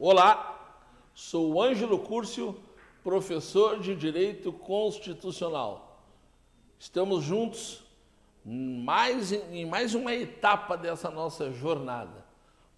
[0.00, 0.78] Olá,
[1.12, 2.56] sou Ângelo Curcio,
[3.02, 6.04] professor de Direito Constitucional.
[6.78, 7.82] Estamos juntos
[8.44, 12.24] mais, em mais uma etapa dessa nossa jornada.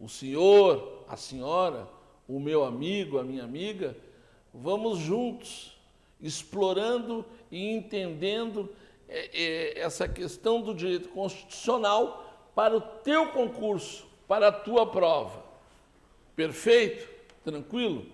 [0.00, 1.86] O senhor, a senhora,
[2.26, 3.94] o meu amigo, a minha amiga,
[4.54, 5.78] vamos juntos
[6.22, 8.70] explorando e entendendo
[9.06, 15.49] é, é, essa questão do direito constitucional para o teu concurso, para a tua prova.
[16.40, 17.06] Perfeito?
[17.44, 18.06] Tranquilo?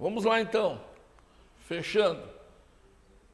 [0.00, 0.80] Vamos lá então.
[1.60, 2.28] Fechando.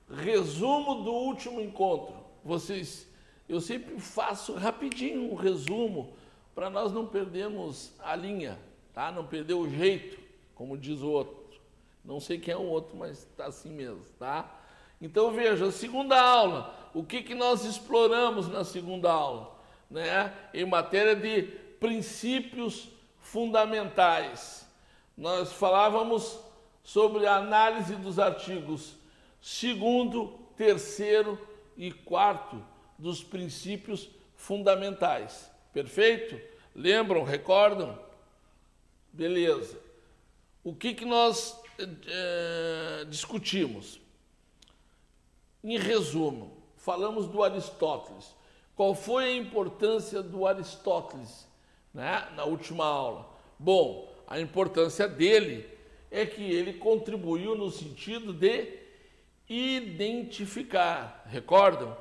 [0.06, 2.14] Resumo do último encontro.
[2.44, 3.08] Vocês,
[3.48, 6.12] eu sempre faço rapidinho um resumo
[6.54, 8.58] para nós não perdermos a linha,
[8.92, 9.10] tá?
[9.10, 10.20] Não perder o jeito,
[10.54, 11.58] como diz o outro.
[12.04, 14.60] Não sei quem é o outro, mas está assim mesmo, tá?
[15.00, 19.58] Então veja, segunda aula, o que, que nós exploramos na segunda aula?
[19.90, 20.34] Né?
[20.52, 21.44] Em matéria de
[21.80, 22.92] princípios
[23.24, 24.68] fundamentais.
[25.16, 26.38] Nós falávamos
[26.82, 28.94] sobre a análise dos artigos
[29.40, 31.38] segundo, terceiro
[31.76, 32.62] e quarto
[32.98, 35.50] dos princípios fundamentais.
[35.72, 36.38] Perfeito?
[36.74, 37.98] Lembram, recordam?
[39.12, 39.78] Beleza.
[40.62, 44.00] O que, que nós é, discutimos?
[45.62, 48.34] Em resumo, falamos do Aristóteles.
[48.76, 51.46] Qual foi a importância do Aristóteles
[51.94, 53.30] né, na última aula?
[53.58, 55.66] Bom, a importância dele
[56.10, 58.78] é que ele contribuiu no sentido de
[59.48, 61.96] identificar, recordam?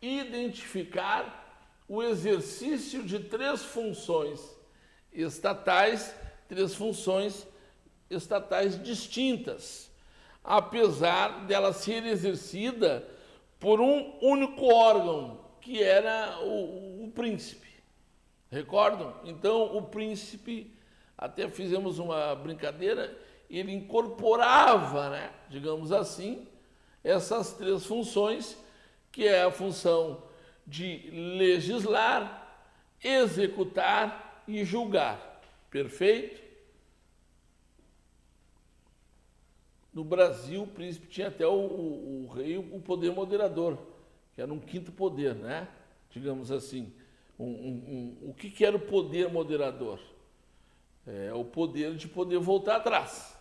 [0.00, 1.42] Identificar
[1.88, 4.40] o exercício de três funções
[5.12, 6.14] estatais,
[6.48, 7.46] três funções
[8.10, 9.90] estatais distintas,
[10.42, 13.06] apesar dela ser exercida
[13.58, 17.63] por um único órgão, que era o, o príncipe.
[18.54, 19.12] Recordam?
[19.24, 20.72] Então, o príncipe,
[21.18, 23.18] até fizemos uma brincadeira,
[23.50, 26.46] ele incorporava, né, digamos assim,
[27.02, 28.56] essas três funções,
[29.10, 30.22] que é a função
[30.64, 32.64] de legislar,
[33.02, 35.42] executar e julgar.
[35.68, 36.40] Perfeito?
[39.92, 43.78] No Brasil, o príncipe tinha até o, o, o rei o poder moderador,
[44.32, 45.68] que era um quinto poder, né?
[46.10, 46.92] Digamos assim.
[47.38, 49.98] Um, um, um, o que, era o poder moderador?
[51.06, 53.36] É o poder de poder voltar atrás.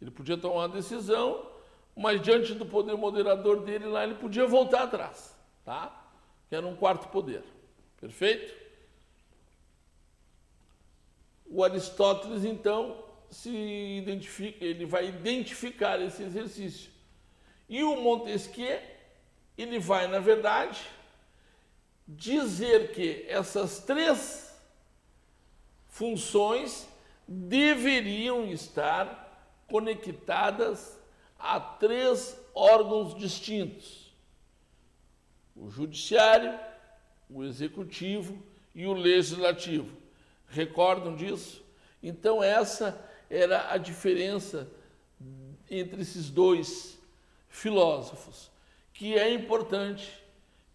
[0.00, 1.46] Ele podia tomar uma decisão,
[1.96, 6.00] mas diante do poder moderador dele lá, ele podia voltar atrás, tá?
[6.48, 7.44] que era um quarto poder.
[8.00, 8.54] Perfeito?
[11.46, 16.90] O Aristóteles, então, se identifica, ele vai identificar esse exercício.
[17.68, 18.80] E o Montesquieu,
[19.56, 20.80] ele vai, na verdade,
[22.16, 24.54] dizer que essas três
[25.88, 26.88] funções
[27.26, 30.98] deveriam estar conectadas
[31.38, 34.10] a três órgãos distintos
[35.60, 36.58] o judiciário,
[37.28, 38.42] o executivo
[38.74, 39.94] e o legislativo.
[40.48, 41.62] Recordam disso?
[42.02, 42.98] Então, essa
[43.28, 44.68] era a diferença
[45.70, 46.98] entre esses dois
[47.48, 48.50] filósofos,
[48.92, 50.10] que é importante,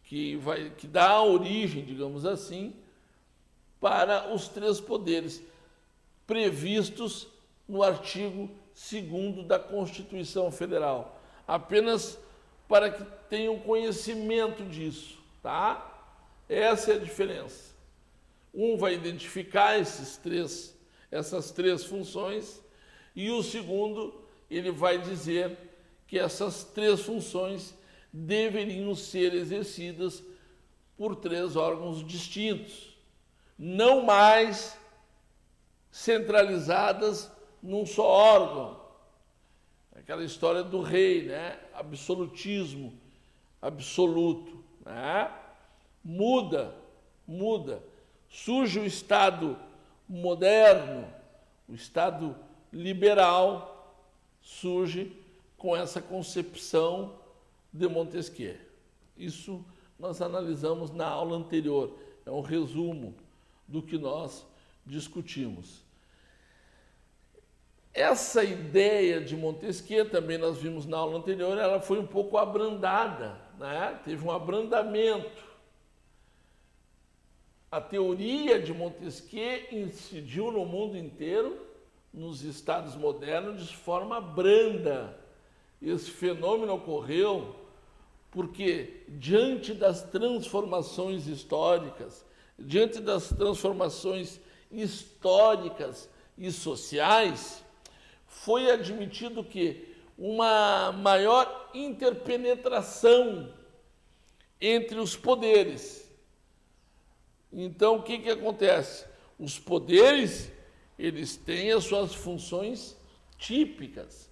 [0.05, 2.73] que, vai, que dá origem, digamos assim,
[3.79, 5.41] para os três poderes
[6.25, 7.27] previstos
[7.67, 11.19] no artigo 2 da Constituição Federal.
[11.47, 12.17] Apenas
[12.67, 15.91] para que tenham conhecimento disso, tá?
[16.47, 17.75] Essa é a diferença.
[18.53, 20.75] Um vai identificar esses três,
[21.11, 22.61] essas três funções
[23.15, 24.13] e o segundo
[24.49, 25.57] ele vai dizer
[26.07, 27.73] que essas três funções
[28.15, 30.23] deveriam ser exercidas
[30.97, 32.95] por três órgãos distintos,
[33.59, 34.79] não mais
[35.91, 37.29] centralizadas
[37.61, 38.79] num só órgão,
[39.93, 41.59] aquela história do rei, né?
[41.73, 42.97] Absolutismo
[43.61, 45.29] absoluto, né?
[46.03, 46.73] Muda,
[47.27, 47.83] muda.
[48.29, 49.57] Surge o Estado
[50.07, 51.07] moderno,
[51.67, 52.35] o Estado
[52.71, 53.97] liberal,
[54.41, 55.11] surge
[55.57, 57.24] com essa concepção
[57.75, 58.55] de Montesquieu.
[59.17, 59.63] Isso
[59.99, 63.15] nós analisamos na aula anterior, é um resumo
[63.67, 64.45] do que nós
[64.85, 65.83] discutimos.
[67.93, 73.39] Essa ideia de Montesquieu, também nós vimos na aula anterior, ela foi um pouco abrandada,
[73.57, 73.99] né?
[74.03, 75.43] teve um abrandamento.
[77.71, 81.57] A teoria de Montesquieu incidiu no mundo inteiro,
[82.13, 85.17] nos estados modernos, de forma branda.
[85.81, 87.64] Esse fenômeno ocorreu
[88.35, 92.25] porque, diante das transformações históricas,
[92.59, 97.63] diante das transformações históricas e sociais,
[98.27, 103.53] foi admitido que uma maior interpenetração
[104.59, 106.05] entre os poderes.
[107.53, 109.05] Então, o que, que acontece?
[109.39, 110.51] Os poderes,
[110.99, 112.97] eles têm as suas funções
[113.37, 114.29] típicas.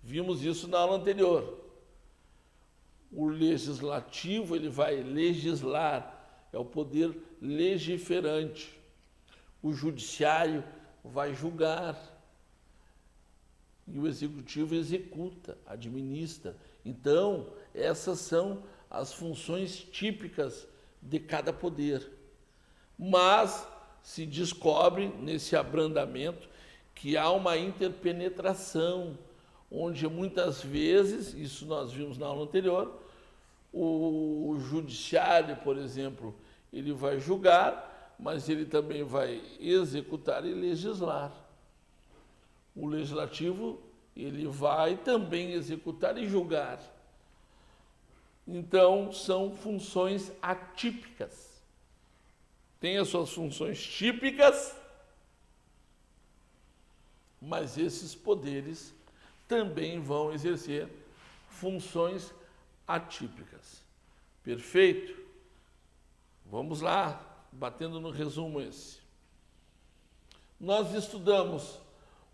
[0.00, 1.61] Vimos isso na aula anterior.
[3.12, 8.78] O legislativo, ele vai legislar, é o poder legiferante.
[9.62, 10.64] O judiciário
[11.04, 12.10] vai julgar.
[13.86, 16.56] E o executivo executa, administra.
[16.84, 20.66] Então, essas são as funções típicas
[21.00, 22.10] de cada poder.
[22.98, 23.66] Mas
[24.02, 26.48] se descobre nesse abrandamento
[26.94, 29.18] que há uma interpenetração,
[29.70, 33.01] onde muitas vezes, isso nós vimos na aula anterior,
[33.72, 36.34] o, judiciário, por exemplo,
[36.72, 41.32] ele vai julgar, mas ele também vai executar e legislar.
[42.74, 43.80] O legislativo,
[44.16, 46.80] ele vai também executar e julgar.
[48.46, 51.62] Então, são funções atípicas.
[52.80, 54.74] Tem as suas funções típicas,
[57.40, 58.92] mas esses poderes
[59.46, 60.88] também vão exercer
[61.48, 62.41] funções atípicas.
[64.42, 65.20] Perfeito?
[66.44, 68.98] Vamos lá, batendo no resumo esse.
[70.58, 71.80] Nós estudamos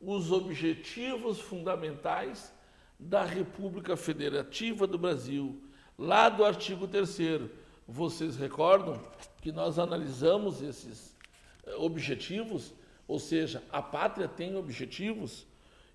[0.00, 2.52] os objetivos fundamentais
[2.98, 5.62] da República Federativa do Brasil,
[5.96, 7.50] lá do artigo 3
[7.86, 9.00] Vocês recordam
[9.40, 11.16] que nós analisamos esses
[11.64, 12.74] eh, objetivos,
[13.06, 15.46] ou seja, a pátria tem objetivos,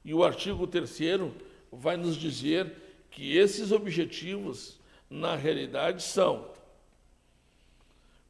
[0.03, 0.97] e o artigo 3
[1.71, 4.79] vai nos dizer que esses objetivos,
[5.09, 6.51] na realidade, são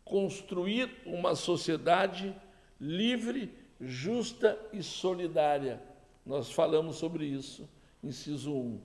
[0.03, 2.35] construir uma sociedade
[2.79, 5.81] livre, justa e solidária.
[6.25, 7.67] Nós falamos sobre isso,
[8.03, 8.81] inciso 1.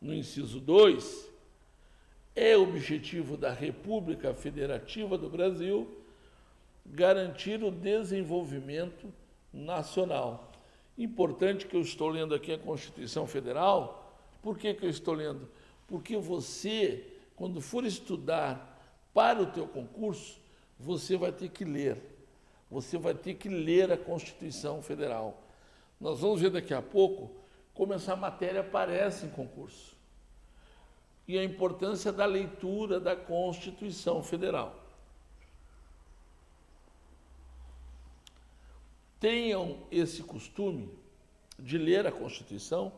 [0.00, 1.30] No inciso 2,
[2.34, 5.86] é objetivo da República Federativa do Brasil
[6.86, 9.12] garantir o desenvolvimento
[9.52, 10.50] nacional.
[10.96, 14.03] Importante que eu estou lendo aqui a Constituição Federal.
[14.44, 15.48] Por que, que eu estou lendo?
[15.88, 17.04] Porque você,
[17.34, 18.78] quando for estudar
[19.14, 20.38] para o teu concurso,
[20.78, 22.00] você vai ter que ler.
[22.70, 25.42] Você vai ter que ler a Constituição Federal.
[25.98, 27.34] Nós vamos ver daqui a pouco
[27.72, 29.96] como essa matéria aparece em concurso.
[31.26, 34.84] E a importância da leitura da Constituição Federal.
[39.24, 40.90] tenham esse costume
[41.58, 42.92] de ler a Constituição,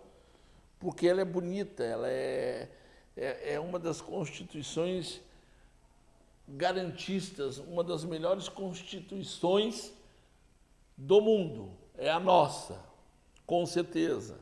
[0.78, 2.68] porque ela é bonita, ela é,
[3.16, 5.20] é, é uma das constituições
[6.48, 9.92] garantistas, uma das melhores constituições
[10.96, 11.70] do mundo.
[11.96, 12.78] É a nossa,
[13.46, 14.38] com certeza.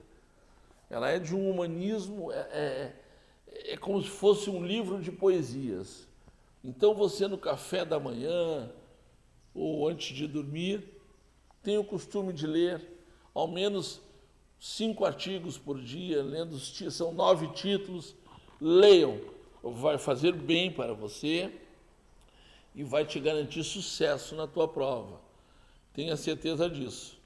[0.90, 6.06] Ela é de um humanismo, é, é, é como se fosse um livro de poesias.
[6.62, 8.70] Então você no café da manhã
[9.54, 11.00] ou antes de dormir,
[11.62, 12.82] tenho o costume de ler
[13.32, 14.00] ao menos
[14.64, 18.14] cinco artigos por dia, lendo são nove títulos.
[18.58, 19.20] Leiam,
[19.62, 21.52] vai fazer bem para você
[22.74, 25.20] e vai te garantir sucesso na tua prova.
[25.92, 27.18] Tenha certeza disso.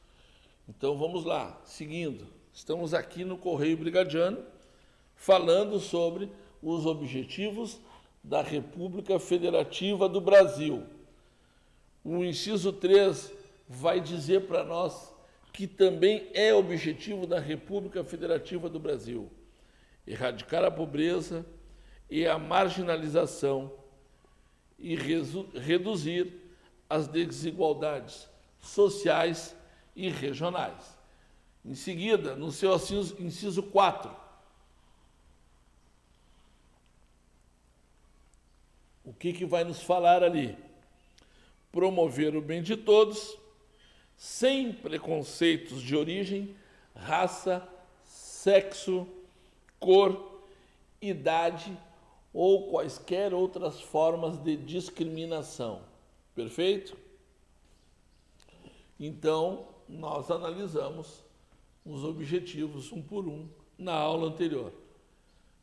[0.68, 2.26] Então vamos lá, seguindo.
[2.52, 4.42] Estamos aqui no Correio Brigadiano
[5.14, 6.28] falando sobre
[6.61, 7.78] os objetivos
[8.23, 10.85] da República Federativa do Brasil.
[12.04, 13.33] O inciso 3
[13.68, 15.08] vai dizer para nós
[15.59, 19.29] que também é objetivo da República Federativa do Brasil
[20.07, 21.45] erradicar a pobreza
[22.09, 23.75] e a marginalização
[24.79, 26.33] e reduzir
[26.88, 28.29] as desigualdades
[28.61, 29.57] sociais
[29.97, 30.97] e regionais.
[31.65, 32.73] Em seguida, no seu
[33.19, 34.15] inciso 4,
[39.05, 40.57] o que, que vai nos falar ali?
[41.73, 43.37] Promover o bem de todos
[44.19, 46.57] sem preconceitos de origem,
[46.93, 47.67] raça,
[48.05, 49.07] sexo,
[49.79, 50.43] cor,
[51.01, 51.79] idade
[52.35, 55.83] ou quaisquer outras formas de discriminação.
[56.35, 56.97] Perfeito?
[58.99, 61.23] Então, nós analisamos
[61.87, 63.49] os objetivos um por um
[63.79, 64.73] na aula anterior.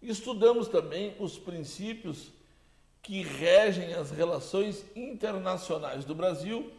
[0.02, 2.32] Estudamos também os princípios
[3.02, 6.72] que regem as relações internacionais do Brasil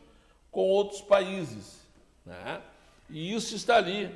[0.56, 1.82] com outros países.
[2.24, 2.62] Né?
[3.10, 4.10] E isso está ali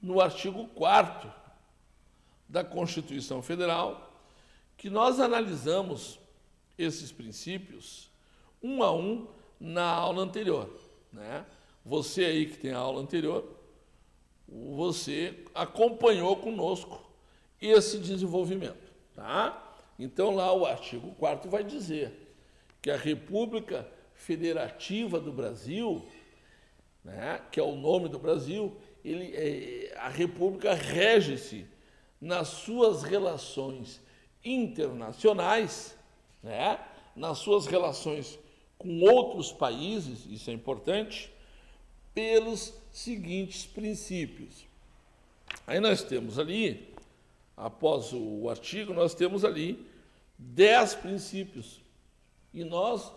[0.00, 1.28] no artigo 4
[2.48, 4.12] da Constituição Federal,
[4.76, 6.20] que nós analisamos
[6.78, 8.08] esses princípios
[8.62, 9.26] um a um
[9.58, 10.70] na aula anterior.
[11.12, 11.44] Né?
[11.84, 13.44] Você aí que tem a aula anterior,
[14.48, 17.10] você acompanhou conosco
[17.60, 19.74] esse desenvolvimento, tá?
[19.98, 22.36] Então lá o artigo 4 vai dizer
[22.80, 23.86] que a República
[24.20, 26.06] Federativa do Brasil,
[27.02, 31.66] né, que é o nome do Brasil, ele, é, a República rege-se
[32.20, 33.98] nas suas relações
[34.44, 35.96] internacionais,
[36.42, 36.78] né,
[37.16, 38.38] nas suas relações
[38.76, 41.32] com outros países, isso é importante,
[42.12, 44.66] pelos seguintes princípios.
[45.66, 46.92] Aí nós temos ali,
[47.56, 49.86] após o artigo, nós temos ali
[50.38, 51.80] dez princípios.
[52.52, 53.12] E nós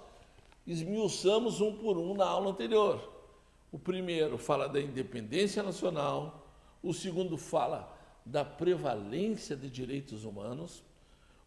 [0.65, 3.12] esmiuçamos um por um na aula anterior.
[3.72, 6.48] O primeiro fala da independência nacional,
[6.82, 7.91] o segundo fala
[8.25, 10.84] da prevalência de direitos humanos,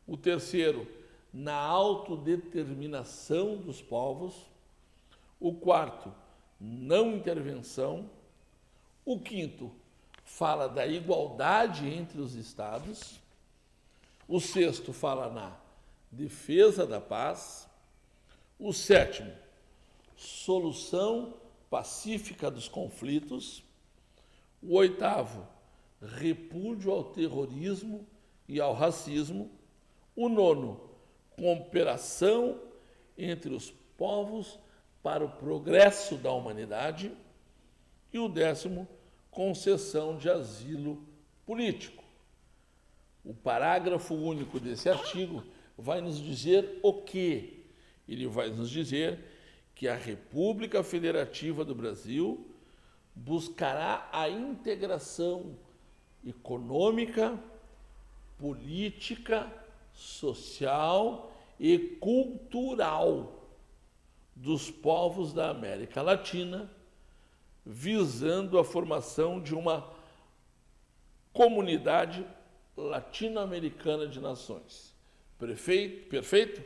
[0.07, 0.87] o terceiro,
[1.33, 4.35] na autodeterminação dos povos,
[5.39, 6.13] o quarto,
[6.59, 8.09] não intervenção,
[9.05, 9.71] o quinto,
[10.25, 13.21] fala da igualdade entre os estados,
[14.27, 15.57] o sexto fala na
[16.11, 17.69] defesa da paz,
[18.59, 19.33] o sétimo,
[20.17, 21.35] solução
[21.69, 23.63] pacífica dos conflitos.
[24.63, 25.47] O oitavo,
[26.01, 28.07] repúdio ao terrorismo
[28.49, 29.51] e ao racismo.
[30.15, 30.81] O nono,
[31.37, 32.59] cooperação
[33.19, 34.59] entre os povos
[35.03, 37.13] para o progresso da humanidade.
[38.13, 38.89] E o décimo,
[39.31, 41.05] concessão de asilo
[41.45, 42.03] político.
[43.23, 45.43] O parágrafo único desse artigo
[45.77, 47.56] vai nos dizer o quê?
[48.09, 49.19] Ele vai nos dizer
[49.75, 52.51] que a República Federativa do Brasil
[53.15, 55.57] buscará a integração
[56.25, 57.39] econômica,
[58.39, 59.51] política,
[59.93, 63.49] social e cultural
[64.35, 66.71] dos povos da América Latina,
[67.65, 69.91] visando a formação de uma
[71.33, 72.25] comunidade
[72.77, 74.95] latino-americana de nações.
[75.39, 76.09] Perfeito?
[76.09, 76.63] Perfeito?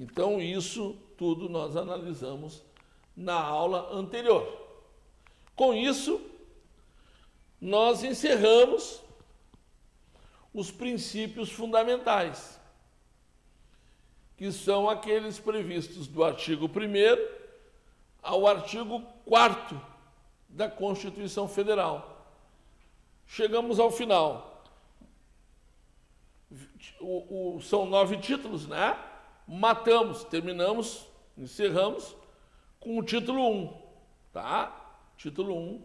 [0.00, 2.64] Então, isso tudo nós analisamos
[3.14, 4.50] na aula anterior.
[5.54, 6.18] Com isso,
[7.60, 9.02] nós encerramos
[10.54, 12.58] os princípios fundamentais,
[14.38, 16.70] que são aqueles previstos do artigo 1
[18.22, 19.78] ao artigo 4
[20.48, 22.24] da Constituição Federal.
[23.26, 24.64] Chegamos ao final.
[26.98, 29.09] O, o, são nove títulos, né?
[29.50, 32.14] Matamos, terminamos, encerramos
[32.78, 33.82] com o título 1,
[34.32, 34.94] tá?
[35.16, 35.82] Título 1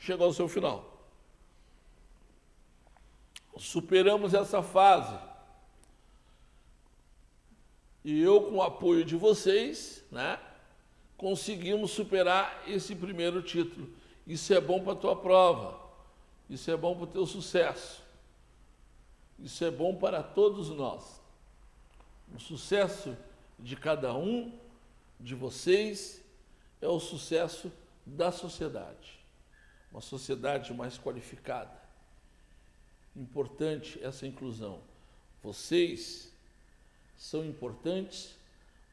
[0.00, 1.08] chegou ao seu final.
[3.56, 5.16] Superamos essa fase.
[8.04, 10.40] E eu, com o apoio de vocês, né,
[11.16, 13.88] conseguimos superar esse primeiro título.
[14.26, 15.78] Isso é bom para a tua prova.
[16.48, 18.02] Isso é bom para o teu sucesso.
[19.38, 21.19] Isso é bom para todos nós.
[22.40, 23.14] O sucesso
[23.58, 24.58] de cada um
[25.20, 26.24] de vocês
[26.80, 27.70] é o sucesso
[28.06, 29.20] da sociedade.
[29.92, 31.78] Uma sociedade mais qualificada.
[33.14, 34.80] Importante essa inclusão.
[35.42, 36.34] Vocês
[37.14, 38.38] são importantes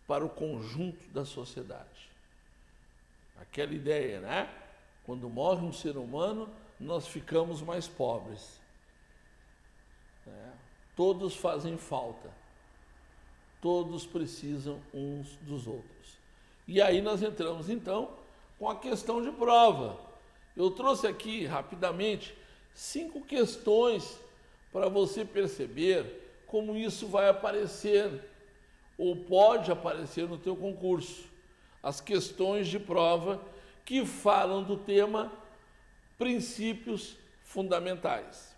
[0.06, 2.12] para o conjunto da sociedade.
[3.38, 4.54] Aquela ideia, né?
[5.06, 8.60] Quando morre um ser humano, nós ficamos mais pobres.
[10.28, 10.52] É.
[10.98, 12.46] Todos fazem falta
[13.62, 16.18] todos precisam uns dos outros.
[16.68, 18.10] E aí nós entramos então
[18.60, 20.00] com a questão de prova.
[20.56, 22.36] Eu trouxe aqui rapidamente
[22.74, 24.20] cinco questões
[24.72, 28.24] para você perceber como isso vai aparecer
[28.98, 31.26] ou pode aparecer no teu concurso.
[31.82, 33.42] As questões de prova
[33.86, 35.32] que falam do tema
[36.18, 38.56] princípios fundamentais.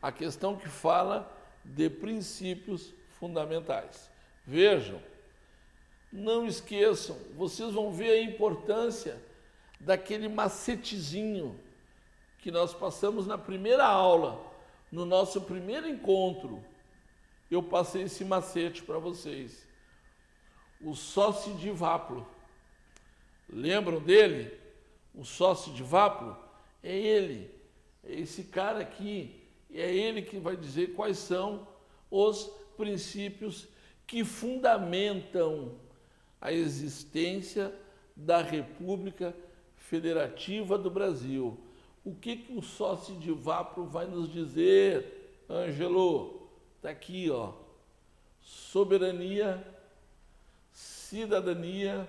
[0.00, 1.30] A questão que fala
[1.64, 4.07] de princípios fundamentais.
[4.50, 4.98] Vejam,
[6.10, 9.22] não esqueçam, vocês vão ver a importância
[9.78, 11.60] daquele macetezinho
[12.38, 14.42] que nós passamos na primeira aula,
[14.90, 16.64] no nosso primeiro encontro.
[17.50, 19.68] Eu passei esse macete para vocês.
[20.80, 22.26] O sócio de Vápulo.
[23.50, 24.58] Lembram dele?
[25.14, 26.34] O sócio de Vápulo
[26.82, 27.54] é ele,
[28.02, 31.68] é esse cara aqui, é ele que vai dizer quais são
[32.10, 33.68] os princípios
[34.08, 35.72] que fundamentam
[36.40, 37.72] a existência
[38.16, 39.36] da República
[39.76, 41.60] Federativa do Brasil.
[42.02, 46.48] O que, que o sócio de Vapro vai nos dizer, Ângelo?
[46.76, 47.52] Está aqui, ó.
[48.40, 49.62] Soberania,
[50.72, 52.08] cidadania,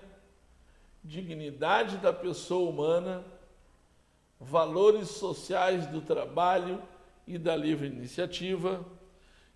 [1.04, 3.26] dignidade da pessoa humana,
[4.40, 6.82] valores sociais do trabalho
[7.28, 8.86] e da livre iniciativa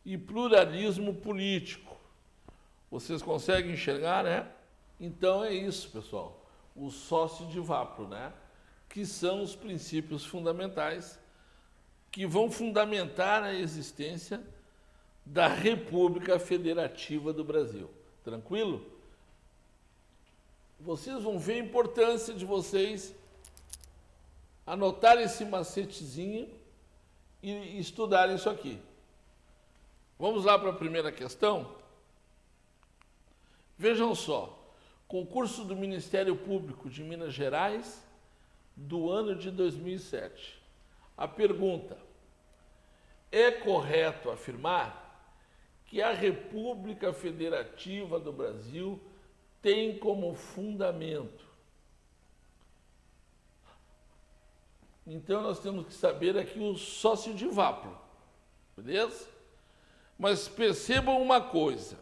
[0.03, 2.02] e pluralismo político.
[2.93, 4.47] Vocês conseguem enxergar, né?
[4.99, 6.45] Então é isso, pessoal.
[6.75, 8.31] O sócio de Vapro, né?
[8.87, 11.19] Que são os princípios fundamentais
[12.11, 14.39] que vão fundamentar a existência
[15.25, 17.89] da República Federativa do Brasil.
[18.23, 18.85] Tranquilo?
[20.79, 23.15] Vocês vão ver a importância de vocês
[24.67, 26.47] anotar esse macetezinho
[27.41, 28.79] e estudar isso aqui.
[30.19, 31.81] Vamos lá para a primeira questão?
[33.77, 34.73] Vejam só,
[35.07, 38.03] concurso do Ministério Público de Minas Gerais
[38.75, 40.61] do ano de 2007.
[41.17, 41.97] A pergunta:
[43.31, 45.01] é correto afirmar
[45.85, 48.99] que a República Federativa do Brasil
[49.61, 51.53] tem como fundamento
[55.05, 57.95] Então nós temos que saber aqui o sócio de Vapro,
[58.75, 59.27] beleza?
[60.17, 61.97] Mas percebam uma coisa: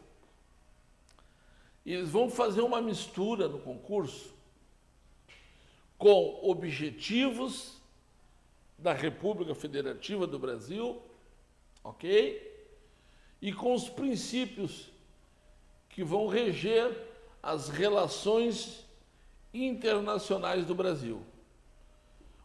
[1.86, 4.34] eles vão fazer uma mistura no concurso
[5.98, 7.80] com objetivos
[8.78, 11.02] da República Federativa do Brasil,
[11.84, 12.50] ok?
[13.42, 14.90] E com os princípios
[15.90, 16.92] que vão reger
[17.42, 18.86] as relações
[19.54, 21.22] internacionais do Brasil.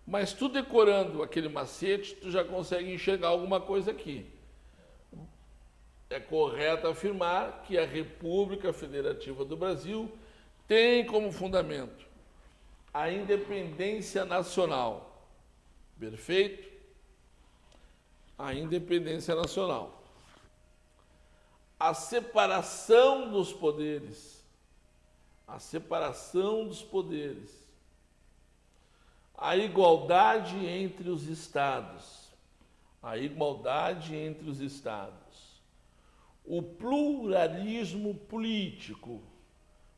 [0.07, 4.27] Mas tu decorando aquele macete, tu já consegue enxergar alguma coisa aqui.
[6.09, 10.11] É correto afirmar que a República Federativa do Brasil
[10.67, 12.07] tem como fundamento
[12.93, 15.29] a independência nacional.
[15.99, 16.69] Perfeito?
[18.39, 20.03] A independência nacional.
[21.79, 24.43] A separação dos poderes.
[25.47, 27.67] A separação dos poderes
[29.39, 32.31] a igualdade entre os estados,
[33.03, 35.26] a igualdade entre os estados,
[36.47, 39.21] o pluralismo político,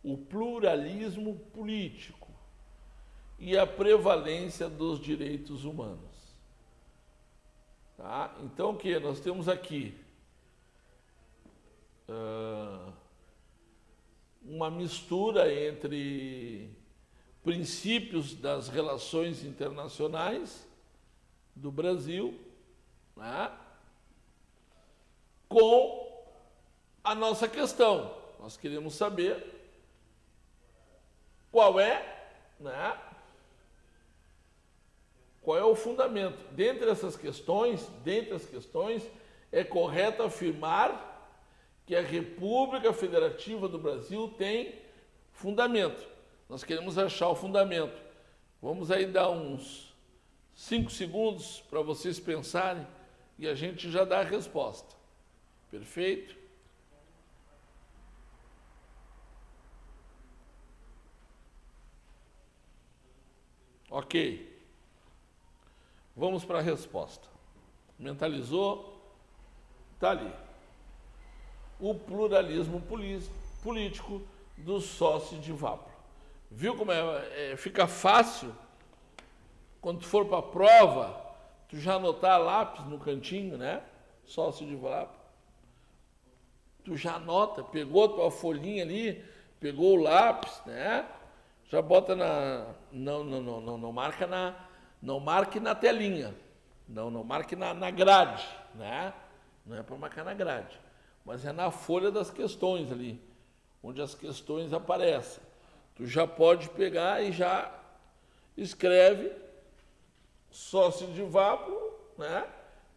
[0.02, 2.28] o pluralismo político
[3.38, 6.08] e a prevalência dos direitos humanos.
[7.96, 8.34] Tá?
[8.42, 9.94] Então, o que nós temos aqui?
[12.08, 12.92] Uh,
[14.42, 16.70] uma mistura entre
[17.44, 20.66] princípios das relações internacionais
[21.54, 22.38] do Brasil,
[23.14, 23.52] né?
[25.48, 26.08] com
[27.09, 28.14] a nossa questão.
[28.38, 29.42] Nós queremos saber
[31.51, 32.29] qual é,
[32.61, 32.99] né?
[35.40, 36.38] Qual é o fundamento?
[36.53, 39.03] Dentre essas questões, dentre as questões,
[39.51, 41.07] é correto afirmar
[41.87, 44.75] que a República Federativa do Brasil tem
[45.33, 46.07] fundamento.
[46.47, 47.99] Nós queremos achar o fundamento.
[48.61, 49.94] Vamos aí dar uns
[50.55, 52.87] cinco segundos para vocês pensarem
[53.38, 54.94] e a gente já dá a resposta.
[55.71, 56.38] Perfeito?
[63.90, 64.59] Ok.
[66.16, 67.29] Vamos para a resposta.
[67.98, 69.01] Mentalizou?
[69.94, 70.33] Está ali.
[71.81, 72.83] O pluralismo
[73.62, 74.22] político
[74.57, 75.90] do sócio de Vapo.
[76.51, 78.55] Viu como é, é fica fácil
[79.81, 81.35] quando tu for para a prova,
[81.68, 83.83] tu já anotar lápis no cantinho, né?
[84.24, 85.16] Sócio de lápis.
[86.85, 89.24] Tu já anota, pegou tua folhinha ali,
[89.61, 91.07] pegou o lápis, né?
[91.68, 94.54] Já bota na não não não não, não marca na
[95.00, 96.35] não marque na telinha.
[96.88, 99.12] Não, não marque na, na grade, né?
[99.66, 100.81] Não é para marcar na grade,
[101.24, 103.20] mas é na folha das questões ali,
[103.83, 105.42] onde as questões aparecem.
[105.94, 107.70] Tu já pode pegar e já
[108.57, 109.31] escreve
[110.50, 111.70] sócio de vapo,
[112.16, 112.46] né?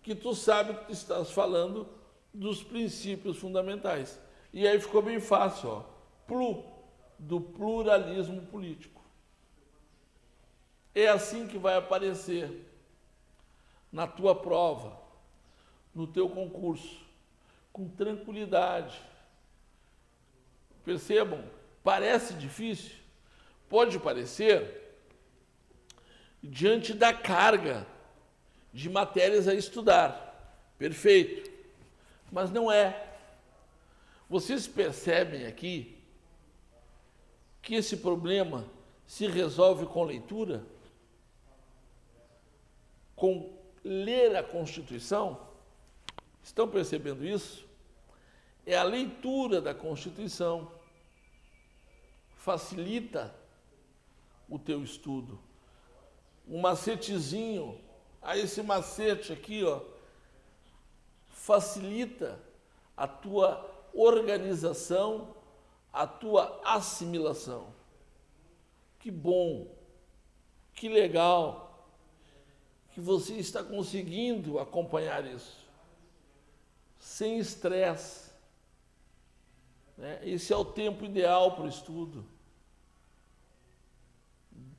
[0.02, 1.88] Que tu sabe que tu estás falando
[2.34, 4.18] dos princípios fundamentais.
[4.54, 5.84] E aí ficou bem fácil, ó.
[6.26, 6.64] Plu,
[7.22, 9.02] do pluralismo político.
[10.94, 12.68] É assim que vai aparecer
[13.92, 15.00] na tua prova,
[15.96, 17.06] no teu concurso,
[17.72, 19.02] com tranquilidade.
[20.84, 21.44] Percebam,
[21.84, 22.96] Parece difícil?
[23.68, 24.98] Pode parecer,
[26.44, 27.88] diante da carga
[28.74, 30.28] de matérias a estudar.
[30.78, 31.50] Perfeito.
[32.32, 33.08] Mas não é.
[34.30, 35.98] Vocês percebem aqui
[37.62, 38.66] que esse problema
[39.06, 40.66] se resolve com leitura?
[43.16, 45.40] Com ler a Constituição?
[46.44, 47.68] Estão percebendo isso?
[48.66, 50.72] É a leitura da Constituição
[52.36, 53.34] facilita
[54.50, 55.40] o teu estudo.
[56.48, 57.80] um macetezinho.
[58.22, 59.82] Aí esse macete aqui, ó,
[61.30, 62.38] facilita
[62.98, 65.34] a tua organização,
[65.92, 67.74] a tua assimilação.
[69.00, 69.68] Que bom,
[70.74, 71.72] que legal
[72.92, 75.66] que você está conseguindo acompanhar isso,
[77.00, 78.32] sem estresse.
[79.98, 80.20] Né?
[80.24, 82.26] Esse é o tempo ideal para o estudo.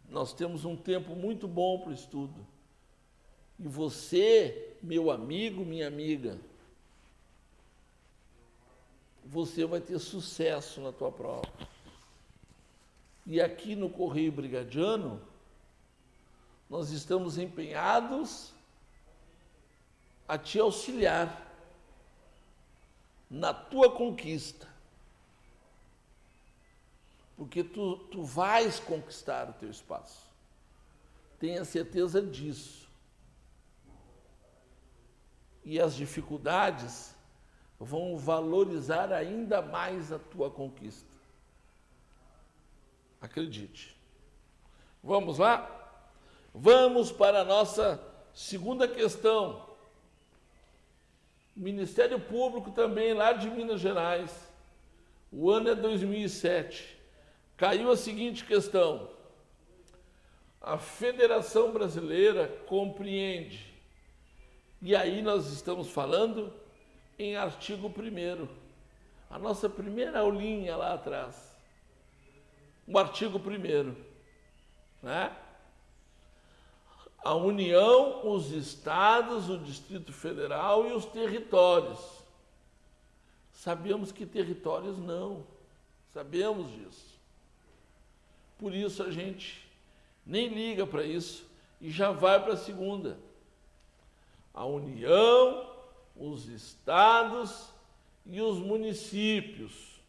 [0.09, 2.47] Nós temos um tempo muito bom para o estudo.
[3.59, 6.39] E você, meu amigo, minha amiga,
[9.25, 11.49] você vai ter sucesso na tua prova.
[13.25, 15.21] E aqui no Correio Brigadiano,
[16.69, 18.53] nós estamos empenhados
[20.27, 21.51] a te auxiliar
[23.31, 24.69] na tua conquista.
[27.37, 30.31] Porque tu, tu vais conquistar o teu espaço.
[31.39, 32.89] Tenha certeza disso.
[35.65, 37.12] E as dificuldades
[37.83, 41.11] vão valorizar ainda mais a tua conquista.
[43.21, 43.97] Acredite.
[45.03, 45.69] Vamos lá?
[46.55, 48.01] Vamos para a nossa
[48.33, 49.69] segunda questão.
[51.57, 54.31] Ministério Público também lá de Minas Gerais.
[55.33, 56.97] O ano é 2007.
[57.57, 59.11] Caiu a seguinte questão:
[60.61, 63.75] a Federação Brasileira compreende,
[64.81, 66.62] e aí nós estamos falando
[67.23, 68.49] em artigo 1.
[69.31, 71.55] A nossa primeira aulinha lá atrás.
[72.87, 73.95] O artigo 1.
[75.03, 75.37] Né?
[77.25, 82.01] A União, os estados, o Distrito Federal e os territórios.
[83.53, 85.45] Sabemos que territórios não.
[86.13, 87.13] Sabemos disso.
[88.59, 89.65] Por isso a gente
[90.27, 91.45] nem liga para isso
[91.81, 93.19] e já vai para a segunda.
[94.53, 95.72] A União,
[96.23, 97.69] os estados
[98.25, 100.01] e os municípios.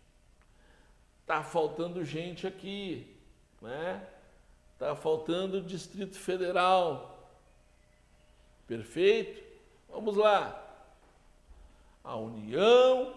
[1.21, 3.07] Está faltando gente aqui,
[3.59, 4.07] né?
[4.73, 7.31] Está faltando o Distrito Federal.
[8.67, 9.41] Perfeito?
[9.89, 10.59] Vamos lá.
[12.03, 13.15] A União,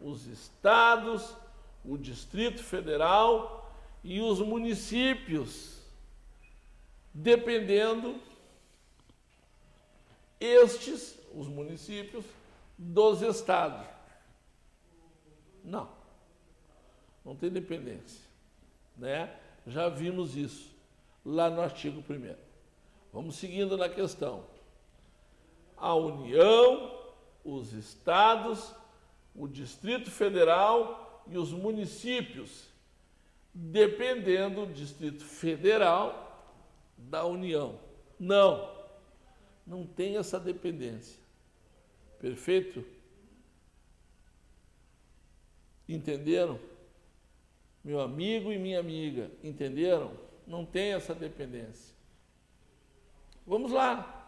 [0.00, 1.36] os estados,
[1.84, 5.80] o Distrito Federal e os municípios,
[7.14, 8.18] dependendo
[10.40, 12.24] estes os municípios
[12.76, 13.86] dos estados.
[15.64, 15.88] Não.
[17.24, 18.20] Não tem dependência.
[18.96, 19.34] Né?
[19.66, 20.70] Já vimos isso
[21.24, 22.34] lá no artigo 1.
[23.12, 24.44] Vamos seguindo na questão.
[25.76, 26.98] A União,
[27.44, 28.74] os estados,
[29.34, 32.68] o Distrito Federal e os municípios,
[33.54, 36.50] dependendo do Distrito Federal
[36.96, 37.78] da União.
[38.18, 38.70] Não,
[39.82, 41.18] não tem essa dependência.
[42.20, 42.84] Perfeito?
[45.88, 46.58] Entenderam?
[47.82, 50.12] Meu amigo e minha amiga, entenderam?
[50.46, 51.92] Não tem essa dependência.
[53.44, 54.20] Vamos lá.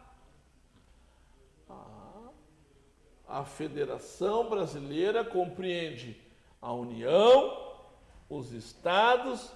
[3.29, 6.21] A Federação Brasileira compreende
[6.61, 7.77] a União,
[8.29, 9.53] os estados,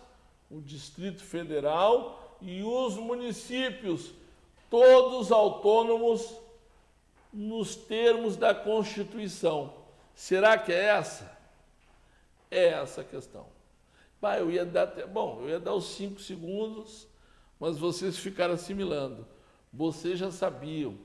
[0.48, 4.12] o Distrito Federal e os municípios,
[4.70, 6.36] todos autônomos
[7.32, 9.74] nos termos da Constituição.
[10.14, 11.38] Será que é essa?
[12.50, 13.46] É essa a questão.
[14.20, 17.06] Bah, eu ia dar até, bom, eu ia dar os cinco segundos,
[17.60, 19.26] mas vocês ficaram assimilando.
[19.72, 20.98] Vocês já sabiam.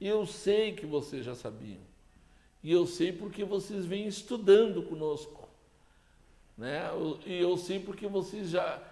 [0.00, 1.80] E eu sei que vocês já sabiam.
[2.62, 5.48] E eu sei porque vocês vêm estudando conosco.
[6.56, 6.82] Né?
[7.24, 8.82] E eu sei porque vocês já,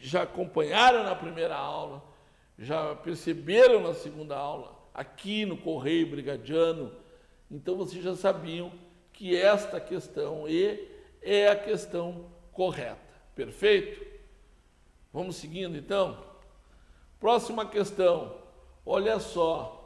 [0.00, 2.02] já acompanharam na primeira aula,
[2.58, 6.92] já perceberam na segunda aula aqui no Correio Brigadiano.
[7.50, 8.72] Então vocês já sabiam
[9.12, 10.88] que esta questão E
[11.22, 12.98] é a questão correta.
[13.34, 14.04] Perfeito?
[15.12, 16.22] Vamos seguindo então?
[17.18, 18.36] Próxima questão.
[18.84, 19.80] Olha só.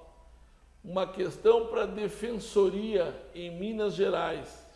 [0.83, 4.67] Uma questão para a defensoria em Minas Gerais.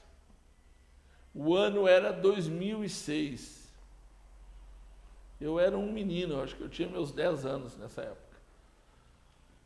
[1.35, 3.62] O ano era 2006.
[5.42, 8.38] Eu era um menino, acho que eu tinha meus 10 anos nessa época.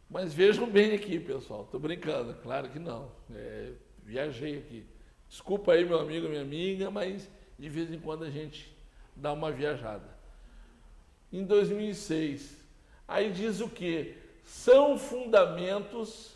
[0.09, 1.65] Mas vejam bem aqui, pessoal.
[1.65, 3.13] Estou brincando, claro que não.
[3.31, 4.87] É, viajei aqui.
[5.29, 8.75] Desculpa aí, meu amigo, minha amiga, mas de vez em quando a gente
[9.15, 10.09] dá uma viajada.
[11.31, 12.57] Em 2006,
[13.07, 14.17] aí diz o que?
[14.45, 16.35] São fundamentos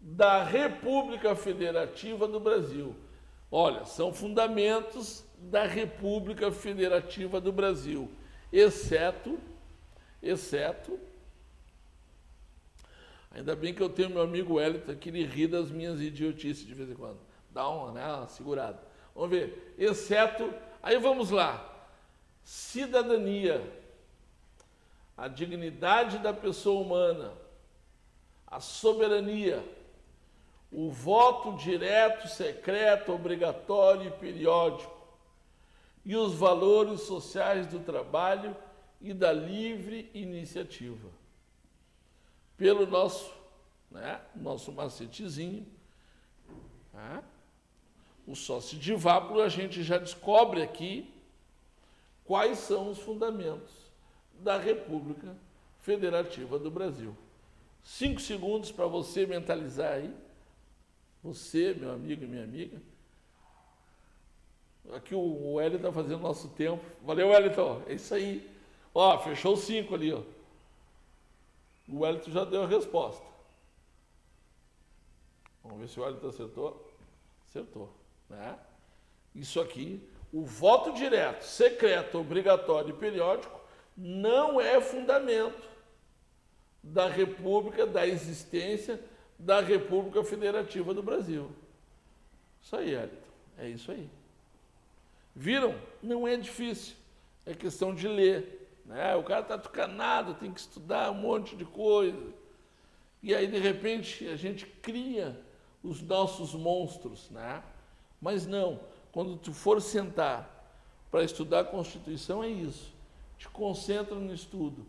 [0.00, 2.96] da República Federativa do Brasil.
[3.48, 8.10] Olha, são fundamentos da República Federativa do Brasil.
[8.52, 9.38] exceto,
[10.22, 10.98] exceto,
[13.30, 16.74] ainda bem que eu tenho meu amigo Wellington que ele ri das minhas idiotices de
[16.74, 17.18] vez em quando.
[17.50, 18.80] Dá uma, né, uma segurada.
[19.14, 21.64] Vamos ver, exceto, aí vamos lá.
[22.42, 23.62] Cidadania,
[25.16, 27.32] a dignidade da pessoa humana,
[28.46, 29.62] a soberania,
[30.70, 34.97] o voto direto, secreto, obrigatório e periódico,
[36.08, 38.56] e os valores sociais do trabalho
[38.98, 41.10] e da livre iniciativa.
[42.56, 43.30] Pelo nosso,
[43.90, 45.66] né, nosso macetezinho,
[46.94, 47.22] né,
[48.26, 51.12] o sócio de Vápulo, a gente já descobre aqui
[52.24, 53.70] quais são os fundamentos
[54.40, 55.36] da República
[55.80, 57.14] Federativa do Brasil.
[57.84, 60.14] Cinco segundos para você mentalizar aí.
[61.22, 62.80] Você, meu amigo e minha amiga.
[64.94, 66.82] Aqui o Wellington está fazendo nosso tempo.
[67.02, 67.82] Valeu, Wellington.
[67.86, 68.48] É isso aí.
[68.94, 70.22] Ó, fechou cinco ali, ó.
[71.88, 73.24] O Wellington já deu a resposta.
[75.62, 76.90] Vamos ver se o Wellington acertou.
[77.46, 77.92] Acertou.
[78.28, 78.58] Né?
[79.34, 83.58] Isso aqui, o voto direto, secreto, obrigatório e periódico
[83.96, 85.68] não é fundamento
[86.82, 89.02] da República, da existência
[89.38, 91.50] da República Federativa do Brasil.
[92.62, 93.16] Isso aí, Elton.
[93.58, 94.08] É isso aí.
[95.38, 95.76] Viram?
[96.02, 96.96] Não é difícil.
[97.46, 98.68] É questão de ler.
[98.84, 99.14] Né?
[99.14, 102.34] O cara está tucanado, tem que estudar um monte de coisa.
[103.22, 105.40] E aí, de repente, a gente cria
[105.80, 107.30] os nossos monstros.
[107.30, 107.62] Né?
[108.20, 108.80] Mas não,
[109.12, 110.74] quando tu for sentar
[111.08, 112.92] para estudar a Constituição, é isso.
[113.38, 114.84] Te concentra no estudo.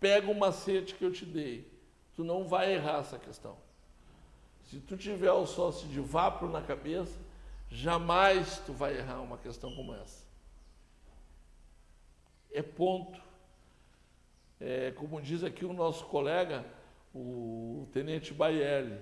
[0.00, 1.70] Pega o macete que eu te dei.
[2.16, 3.56] Tu não vai errar essa questão.
[4.64, 7.16] Se tu tiver o sócio de vapor na cabeça,
[7.72, 10.22] jamais tu vai errar uma questão como essa.
[12.52, 13.20] É ponto.
[14.60, 16.64] É, como diz aqui o nosso colega,
[17.14, 18.96] o Tenente Baelli,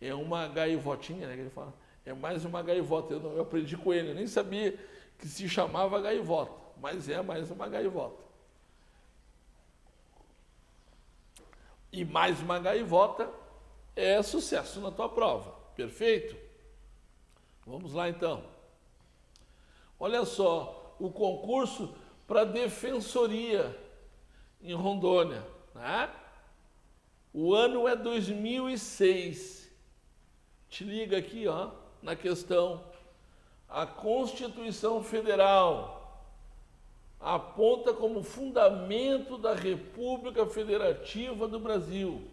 [0.00, 1.74] é uma gaivotinha, né, que ele fala.
[2.06, 3.12] É mais uma gaivota.
[3.14, 4.78] Eu, não, eu aprendi com ele, eu nem sabia
[5.18, 8.22] que se chamava gaivota, mas é mais uma gaivota.
[11.92, 13.28] E mais uma gaivota
[13.94, 15.50] é sucesso na tua prova.
[15.76, 16.41] Perfeito?
[17.66, 18.42] Vamos lá então.
[19.98, 21.94] Olha só, o concurso
[22.26, 23.78] para defensoria
[24.60, 26.10] em Rondônia, né?
[27.32, 29.70] O ano é 2006.
[30.68, 31.70] Te liga aqui, ó,
[32.02, 32.84] na questão.
[33.68, 36.02] A Constituição Federal
[37.20, 42.31] aponta como fundamento da República Federativa do Brasil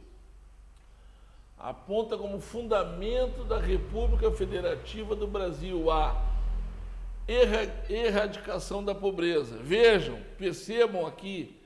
[1.60, 6.26] aponta como fundamento da República Federativa do Brasil a
[7.28, 9.58] erradicação da pobreza.
[9.58, 11.60] Vejam, percebam aqui,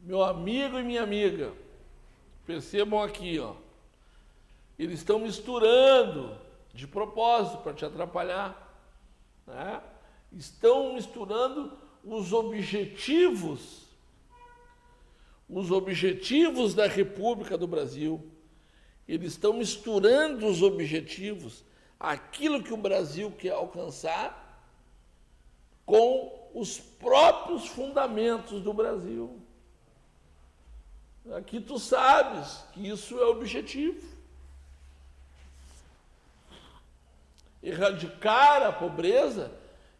[0.00, 1.52] meu amigo e minha amiga,
[2.46, 3.54] percebam aqui, ó,
[4.78, 6.38] eles estão misturando
[6.72, 8.72] de propósito para te atrapalhar,
[9.46, 9.82] né?
[10.32, 13.84] estão misturando os objetivos,
[15.48, 18.35] os objetivos da República do Brasil
[19.08, 21.64] eles estão misturando os objetivos,
[21.98, 24.44] aquilo que o Brasil quer alcançar,
[25.84, 29.40] com os próprios fundamentos do Brasil.
[31.36, 34.16] Aqui tu sabes que isso é objetivo.
[37.62, 39.52] Erradicar a pobreza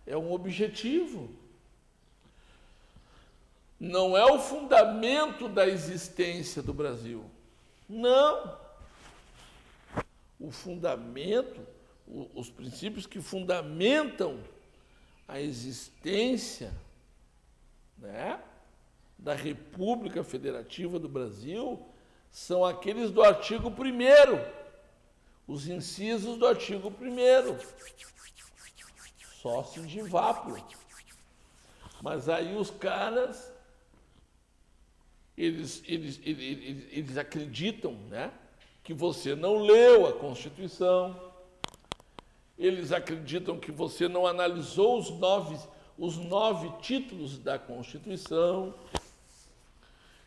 [0.06, 1.30] é um objetivo.
[3.78, 7.24] Não é o fundamento da existência do Brasil.
[7.88, 8.65] Não
[10.38, 11.66] o fundamento,
[12.06, 14.42] o, os princípios que fundamentam
[15.26, 16.72] a existência
[17.98, 18.40] né,
[19.18, 21.84] da República Federativa do Brasil
[22.30, 24.66] são aqueles do artigo 1
[25.46, 27.86] os incisos do artigo 1
[29.46, 30.60] sócio de vápor.
[32.02, 33.52] Mas aí os caras,
[35.36, 38.32] eles, eles, eles, eles acreditam, né?
[38.86, 41.20] Que você não leu a Constituição,
[42.56, 45.58] eles acreditam que você não analisou os nove,
[45.98, 48.72] os nove títulos da Constituição,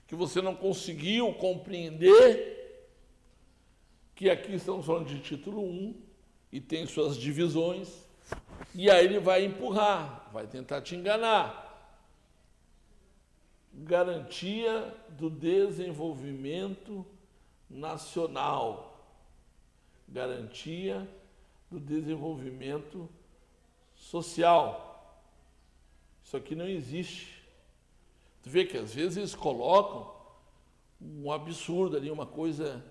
[0.06, 2.91] que você não conseguiu compreender
[4.13, 5.95] que aqui estamos falando de título 1
[6.52, 7.88] e tem suas divisões,
[8.76, 11.65] e aí ele vai empurrar, vai tentar te enganar.
[13.74, 17.06] Garantia do desenvolvimento
[17.69, 19.05] nacional,
[20.08, 21.08] garantia
[21.69, 23.08] do desenvolvimento
[23.95, 24.89] social.
[26.23, 27.43] Isso aqui não existe.
[28.41, 30.15] Tu vê que às vezes eles colocam
[31.01, 32.84] um absurdo ali, uma coisa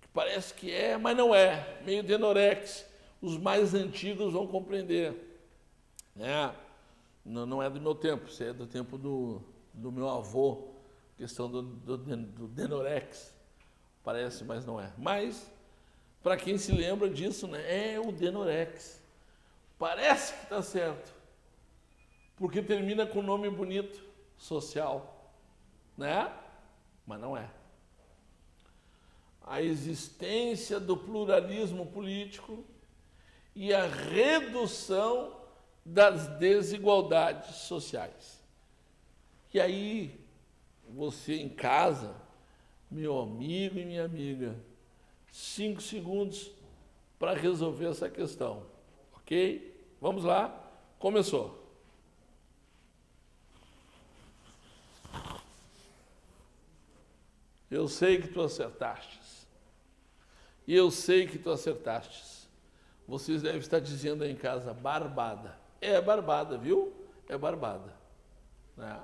[0.00, 2.86] que parece que é, mas não é, meio denorex.
[3.20, 5.40] Os mais antigos vão compreender.
[6.18, 6.52] É,
[7.24, 9.42] não, não é do meu tempo, isso é do tempo do,
[9.72, 10.68] do meu avô,
[11.16, 13.32] questão do, do, do denorex.
[14.02, 14.92] Parece, mas não é.
[14.98, 15.50] Mas,
[16.22, 19.00] para quem se lembra disso, né, é o denorex.
[19.78, 21.12] Parece que está certo,
[22.36, 24.02] porque termina com nome bonito,
[24.36, 25.32] social,
[25.96, 26.32] né?
[27.06, 27.48] Mas não é.
[29.44, 32.64] A existência do pluralismo político
[33.54, 35.36] e a redução
[35.84, 38.40] das desigualdades sociais.
[39.52, 40.24] E aí,
[40.88, 42.14] você em casa,
[42.92, 44.54] meu amigo e minha amiga,
[45.30, 46.52] cinco segundos
[47.18, 48.66] para resolver essa questão.
[49.16, 49.74] Ok?
[50.00, 50.54] Vamos lá?
[50.98, 51.62] Começou.
[57.70, 59.46] Eu sei que tu acertastes.
[60.66, 62.46] E eu sei que tu acertastes.
[63.08, 65.58] Vocês devem estar dizendo aí em casa, barbada.
[65.80, 66.92] É barbada, viu?
[67.26, 67.94] É barbada.
[68.76, 69.00] Né?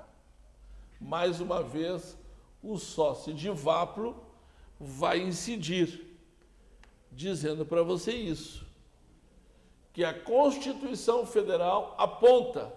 [1.01, 2.18] Mais uma vez,
[2.61, 4.15] o sócio de Vaplo
[4.79, 6.17] vai incidir,
[7.11, 8.65] dizendo para você isso,
[9.93, 12.73] que a Constituição Federal aponta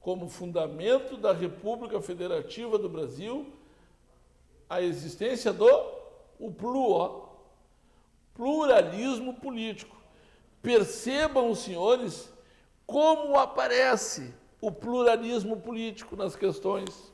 [0.00, 3.52] como fundamento da República Federativa do Brasil
[4.68, 5.66] a existência do
[6.38, 7.28] o pluro,
[8.34, 9.96] pluralismo político.
[10.62, 12.30] Percebam senhores
[12.86, 17.12] como aparece o pluralismo político nas questões.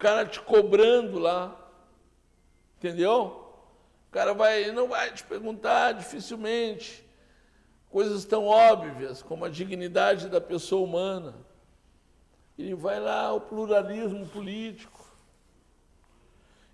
[0.00, 1.54] Cara te cobrando lá,
[2.78, 3.54] entendeu?
[4.08, 7.06] O cara vai, não vai te perguntar dificilmente
[7.90, 11.34] coisas tão óbvias como a dignidade da pessoa humana.
[12.58, 15.04] Ele vai lá, o pluralismo político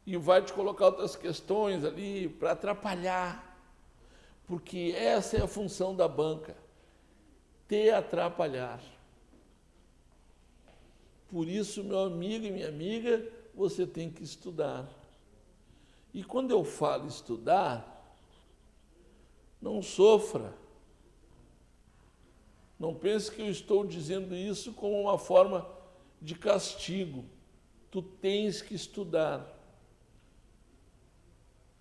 [0.06, 3.58] e vai te colocar outras questões ali para atrapalhar,
[4.46, 6.56] porque essa é a função da banca,
[7.66, 8.80] te atrapalhar.
[11.36, 14.88] Por isso, meu amigo e minha amiga, você tem que estudar.
[16.14, 18.16] E quando eu falo estudar,
[19.60, 20.54] não sofra.
[22.78, 25.68] Não pense que eu estou dizendo isso como uma forma
[26.22, 27.22] de castigo.
[27.90, 29.46] Tu tens que estudar.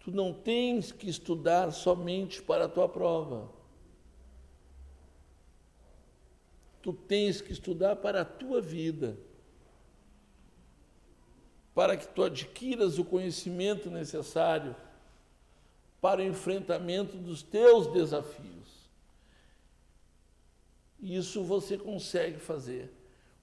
[0.01, 3.49] Tu não tens que estudar somente para a tua prova.
[6.81, 9.17] Tu tens que estudar para a tua vida.
[11.75, 14.75] Para que tu adquiras o conhecimento necessário
[16.01, 18.89] para o enfrentamento dos teus desafios.
[21.01, 22.91] Isso você consegue fazer,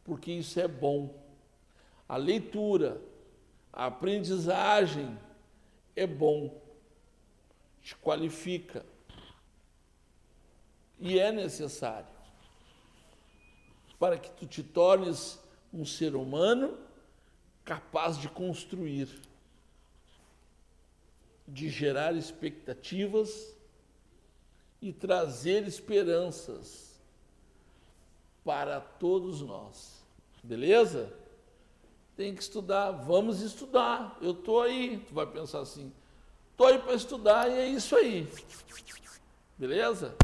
[0.03, 1.15] porque isso é bom.
[2.09, 3.01] A leitura,
[3.73, 5.17] a aprendizagem,
[5.95, 6.61] é bom,
[7.83, 8.85] te qualifica
[10.99, 12.09] e é necessário
[13.99, 15.39] para que tu te tornes
[15.73, 16.79] um ser humano
[17.65, 19.09] capaz de construir,
[21.47, 23.55] de gerar expectativas
[24.81, 27.01] e trazer esperanças
[28.45, 30.03] para todos nós.
[30.43, 31.23] Beleza?
[32.17, 34.17] tem que estudar, vamos estudar.
[34.21, 35.93] Eu estou aí, tu vai pensar assim,
[36.51, 38.29] estou aí para estudar e é isso aí.
[39.57, 40.15] Beleza?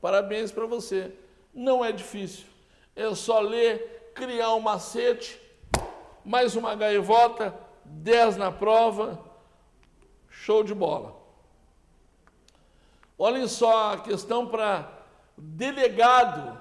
[0.00, 1.12] Parabéns para você.
[1.54, 2.46] Não é difícil.
[2.94, 5.40] É só ler, criar um macete,
[6.28, 9.18] mais uma gaivota, 10 na prova,
[10.28, 11.16] show de bola.
[13.16, 15.06] Olhem só a questão para
[15.38, 16.60] delegado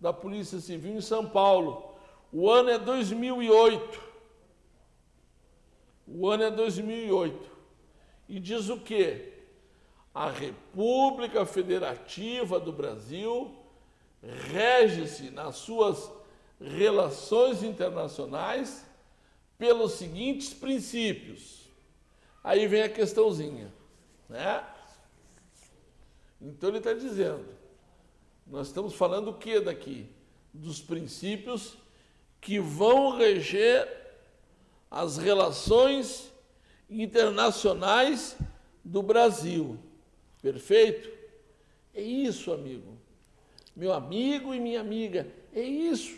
[0.00, 1.94] da Polícia Civil em São Paulo.
[2.32, 4.02] O ano é 2008.
[6.08, 7.48] O ano é 2008.
[8.28, 9.34] E diz o quê?
[10.12, 13.54] A República Federativa do Brasil
[14.50, 16.10] rege-se nas suas
[16.60, 18.84] relações internacionais
[19.58, 21.68] pelos seguintes princípios.
[22.42, 23.72] Aí vem a questãozinha,
[24.28, 24.64] né?
[26.40, 27.46] Então ele está dizendo,
[28.46, 30.06] nós estamos falando o que daqui?
[30.52, 31.76] Dos princípios
[32.40, 33.88] que vão reger
[34.90, 36.30] as relações
[36.88, 38.36] internacionais
[38.84, 39.78] do Brasil.
[40.40, 41.10] Perfeito?
[41.92, 42.96] É isso, amigo.
[43.74, 46.16] Meu amigo e minha amiga, é isso.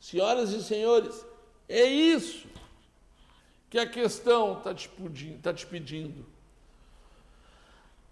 [0.00, 1.24] Senhoras e senhores,
[1.68, 2.46] é isso
[3.68, 4.88] que a questão está te,
[5.42, 6.24] tá te pedindo.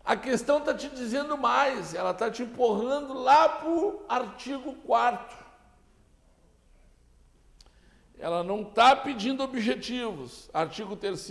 [0.05, 5.45] A questão está te dizendo mais, ela está te empurrando lá para o artigo 4
[8.25, 11.29] ela não está pedindo objetivos, artigo 3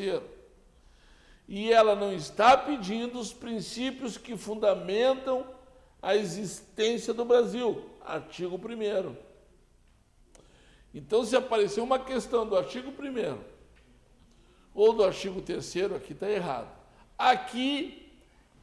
[1.47, 5.43] e ela não está pedindo os princípios que fundamentam
[6.01, 9.15] a existência do Brasil, artigo 1
[10.93, 13.37] Então, se aparecer uma questão do artigo 1
[14.73, 16.69] ou do artigo 3 aqui está errado.
[17.17, 18.11] Aqui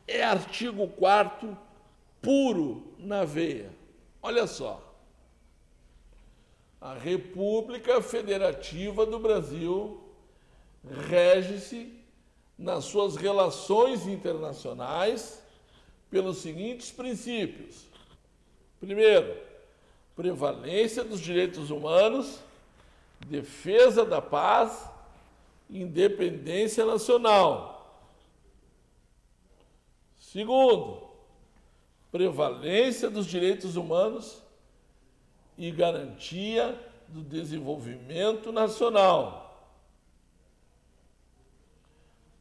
[0.06, 1.56] é artigo 4
[2.22, 3.72] puro na veia.
[4.22, 4.86] Olha só.
[6.80, 10.02] A República Federativa do Brasil
[11.08, 12.00] rege-se
[12.56, 15.42] nas suas relações internacionais
[16.10, 17.86] pelos seguintes princípios.
[18.78, 19.36] Primeiro,
[20.20, 22.40] prevalência dos direitos humanos,
[23.26, 24.86] defesa da paz,
[25.70, 28.06] independência nacional.
[30.18, 31.08] Segundo,
[32.12, 34.42] prevalência dos direitos humanos
[35.56, 39.58] e garantia do desenvolvimento nacional.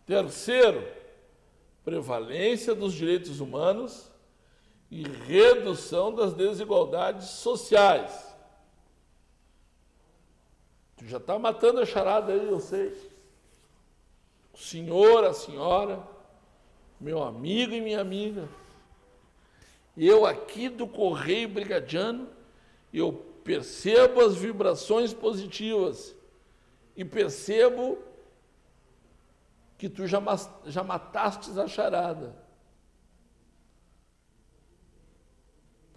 [0.06, 0.86] Terceiro,
[1.86, 4.09] prevalência dos direitos humanos
[4.90, 8.36] e redução das desigualdades sociais.
[10.98, 12.94] Tu já está matando a charada aí, eu sei.
[14.54, 16.06] O senhor, a senhora,
[17.00, 18.50] meu amigo e minha amiga,
[19.96, 22.28] eu aqui do Correio Brigadiano,
[22.94, 23.14] eu
[23.44, 26.16] percebo as vibrações positivas
[26.96, 27.98] e percebo
[29.78, 30.22] que tu já,
[30.66, 32.36] já matastes a charada.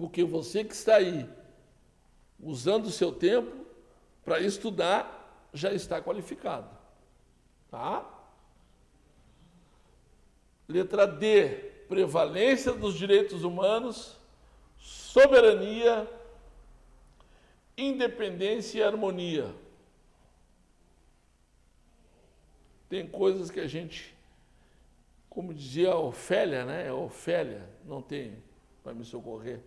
[0.03, 1.31] Porque você que está aí
[2.41, 3.65] usando o seu tempo
[4.25, 6.69] para estudar já está qualificado.
[7.71, 8.05] Tá?
[10.67, 11.51] Letra D,
[11.89, 14.17] prevalência dos direitos humanos,
[14.77, 16.11] soberania,
[17.79, 19.55] independência e harmonia.
[22.89, 24.13] Tem coisas que a gente,
[25.31, 26.89] como dizia a Ofélia, né?
[26.89, 28.43] É Ofélia, não tem
[28.83, 29.61] para me socorrer.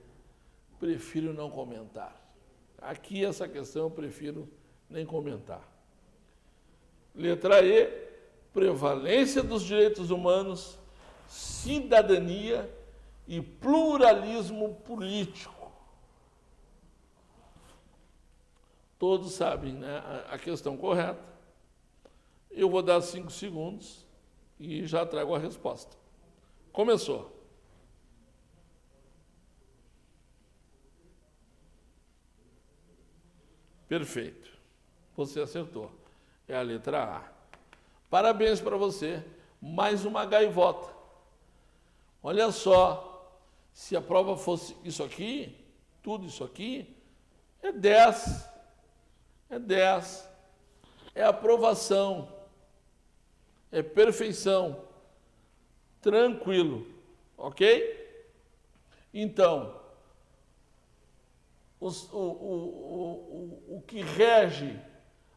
[0.79, 2.15] Prefiro não comentar.
[2.81, 4.49] Aqui essa questão eu prefiro
[4.89, 5.67] nem comentar.
[7.13, 7.85] Letra E,
[8.53, 10.77] prevalência dos direitos humanos,
[11.27, 12.69] cidadania
[13.27, 15.71] e pluralismo político.
[18.99, 21.19] Todos sabem né, a questão correta.
[22.49, 24.05] Eu vou dar cinco segundos
[24.59, 25.97] e já trago a resposta.
[26.71, 27.34] Começou.
[33.95, 34.51] Perfeito.
[35.15, 35.89] Você acertou.
[36.49, 37.23] É a letra A.
[38.09, 39.23] Parabéns para você.
[39.61, 40.93] Mais uma gaivota.
[42.21, 43.31] Olha só.
[43.73, 45.55] Se a prova fosse isso aqui,
[46.03, 46.93] tudo isso aqui,
[47.61, 48.49] é 10.
[49.49, 50.29] É 10.
[51.13, 52.27] É aprovação
[53.71, 54.83] é perfeição,
[56.01, 56.85] tranquilo,
[57.37, 58.23] ok?
[59.13, 59.84] Então,
[61.85, 64.79] os, o, o, o, o que rege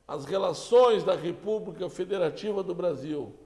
[0.07, 3.38] as relações da República Federativa do Brasil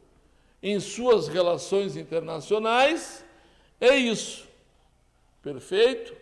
[0.62, 3.24] em suas relações internacionais
[3.80, 4.46] é isso.
[5.42, 6.14] Perfeito?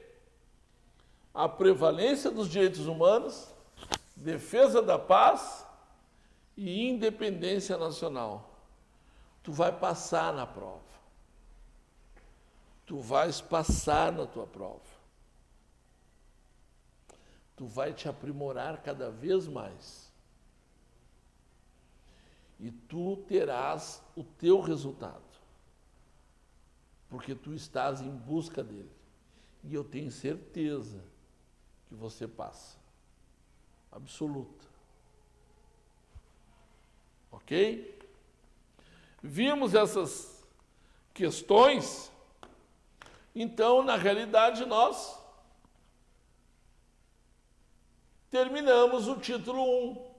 [1.34, 3.54] A prevalência dos direitos humanos,
[4.16, 5.66] defesa da paz
[6.56, 8.50] e independência nacional
[9.42, 10.80] tu vai passar na prova.
[12.86, 14.89] Tu vais passar na tua prova.
[17.60, 20.10] Tu vai te aprimorar cada vez mais.
[22.58, 25.20] E tu terás o teu resultado.
[27.10, 28.90] Porque tu estás em busca dele.
[29.62, 31.04] E eu tenho certeza
[31.86, 32.78] que você passa.
[33.92, 34.64] Absoluta.
[37.30, 38.00] Ok?
[39.22, 40.42] vimos essas
[41.12, 42.10] questões,
[43.34, 45.19] então, na realidade, nós
[48.30, 50.10] terminamos o título 1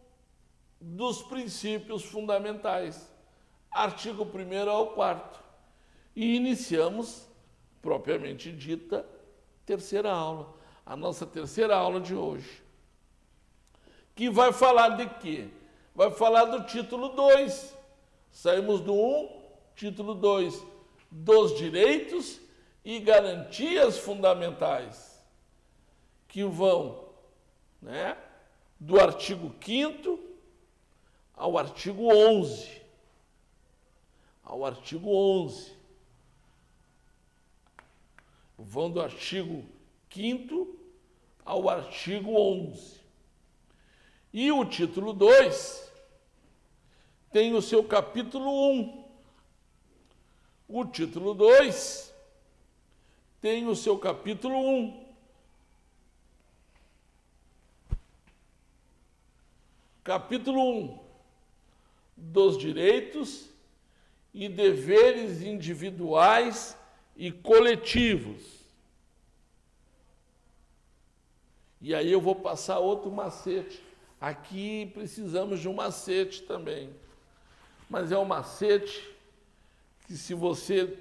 [0.80, 3.09] dos princípios fundamentais,
[3.72, 5.39] artigo 1 ao 4,
[6.16, 7.28] e iniciamos,
[7.82, 9.05] propriamente dita,
[9.66, 10.53] terceira aula,
[10.86, 12.62] a nossa terceira aula de hoje,
[14.16, 15.47] que vai falar de quê?
[15.95, 17.82] Vai falar do título 2
[18.32, 19.41] Saímos do 1,
[19.76, 20.66] título 2,
[21.12, 22.39] dos direitos
[22.84, 25.22] e garantias fundamentais,
[26.28, 27.11] que vão
[27.82, 28.18] né,
[28.80, 30.20] do artigo 5
[31.34, 32.82] ao artigo 11.
[34.44, 35.72] Ao artigo 11.
[38.58, 39.66] Vão do artigo
[40.14, 40.80] 5
[41.44, 43.02] ao artigo 11.
[44.34, 45.92] E o título 2
[47.32, 48.80] tem o seu capítulo 1.
[48.80, 49.06] Um.
[50.68, 52.14] O título 2
[53.42, 54.76] tem o seu capítulo 1.
[54.76, 55.01] Um.
[60.04, 60.99] Capítulo 1 um,
[62.18, 63.49] dos direitos
[64.34, 66.76] e deveres individuais
[67.16, 68.62] e coletivos.
[71.80, 73.84] E aí eu vou passar outro macete.
[74.20, 76.89] Aqui precisamos de um macete também.
[77.88, 79.08] Mas é um macete
[80.08, 80.97] que se você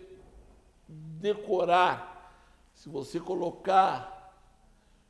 [0.86, 2.34] decorar,
[2.74, 4.34] se você colocar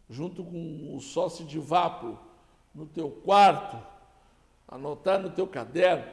[0.08, 2.29] junto com o sócio de vapo
[2.74, 3.76] no teu quarto,
[4.68, 6.10] anotar no teu caderno,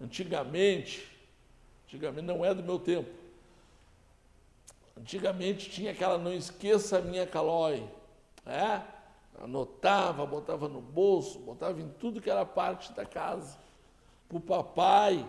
[0.00, 1.06] antigamente,
[1.84, 3.10] antigamente não é do meu tempo,
[4.96, 7.88] antigamente tinha aquela não esqueça a minha calói,
[8.44, 8.82] é?
[9.42, 13.58] anotava, botava no bolso, botava em tudo que era parte da casa,
[14.28, 15.28] para o papai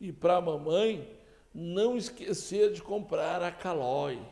[0.00, 1.18] e para a mamãe
[1.54, 4.22] não esquecer de comprar a calói.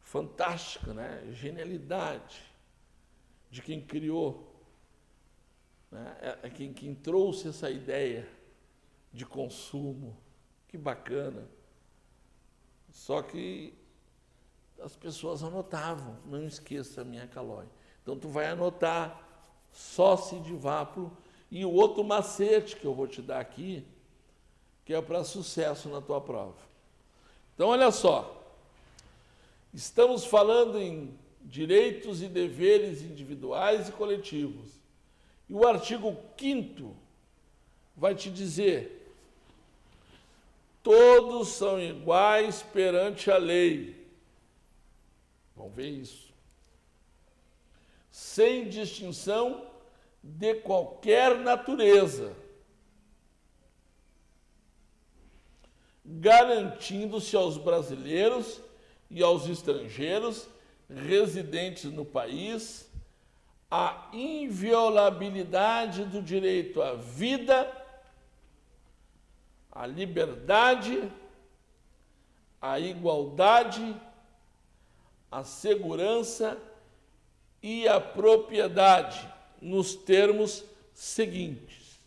[0.00, 1.24] Fantástico, né?
[1.30, 2.50] Genialidade
[3.50, 4.54] de quem criou,
[5.90, 6.16] né?
[6.20, 8.28] é, é quem, quem trouxe essa ideia
[9.12, 10.16] de consumo.
[10.68, 11.48] Que bacana.
[12.92, 13.74] Só que
[14.80, 17.66] as pessoas anotavam, não esqueça a minha calói.
[18.02, 19.28] Então tu vai anotar
[19.72, 21.16] sócio de vápulo
[21.50, 23.84] e o outro macete que eu vou te dar aqui,
[24.84, 26.58] que é para sucesso na tua prova.
[27.54, 28.36] Então olha só.
[29.72, 31.16] Estamos falando em
[31.50, 34.70] direitos e deveres individuais e coletivos.
[35.48, 36.96] E o artigo 5
[37.96, 39.14] vai te dizer:
[40.82, 44.00] todos são iguais perante a lei
[45.60, 46.32] Vamos ver isso.
[48.10, 49.66] Sem distinção
[50.22, 52.34] de qualquer natureza,
[56.02, 58.58] garantindo-se aos brasileiros
[59.10, 60.48] e aos estrangeiros
[60.94, 62.90] residentes no país
[63.70, 67.70] a inviolabilidade do direito à vida,
[69.70, 71.10] à liberdade,
[72.60, 73.96] à igualdade
[75.30, 76.60] a segurança
[77.62, 79.28] e a propriedade
[79.60, 82.00] nos termos seguintes.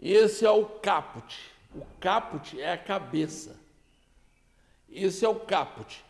[0.00, 1.36] Esse é o caput.
[1.74, 3.56] O caput é a cabeça.
[4.90, 6.04] Esse é o caput.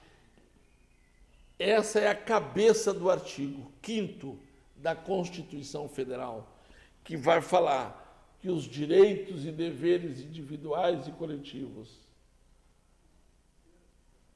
[1.59, 4.39] Essa é a cabeça do artigo 5
[4.76, 6.47] da Constituição Federal,
[7.03, 11.99] que vai falar que os direitos e deveres individuais e coletivos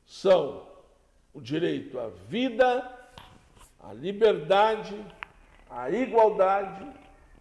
[0.04, 0.66] são
[1.32, 3.08] o direito à vida,
[3.80, 4.94] à liberdade,
[5.70, 6.86] à igualdade,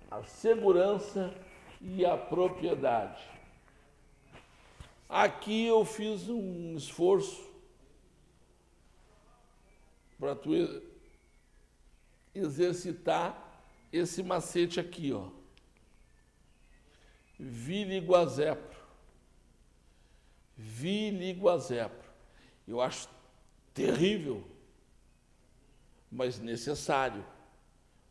[0.10, 1.34] à segurança
[1.82, 3.22] e à propriedade.
[5.14, 7.46] Aqui eu fiz um esforço
[10.18, 10.52] para tu
[12.34, 15.28] exercitar esse macete aqui, ó.
[17.38, 18.80] Viliguazepro.
[20.56, 22.10] Viliguazepro.
[22.66, 23.10] Eu acho
[23.74, 24.48] terrível,
[26.10, 27.26] mas necessário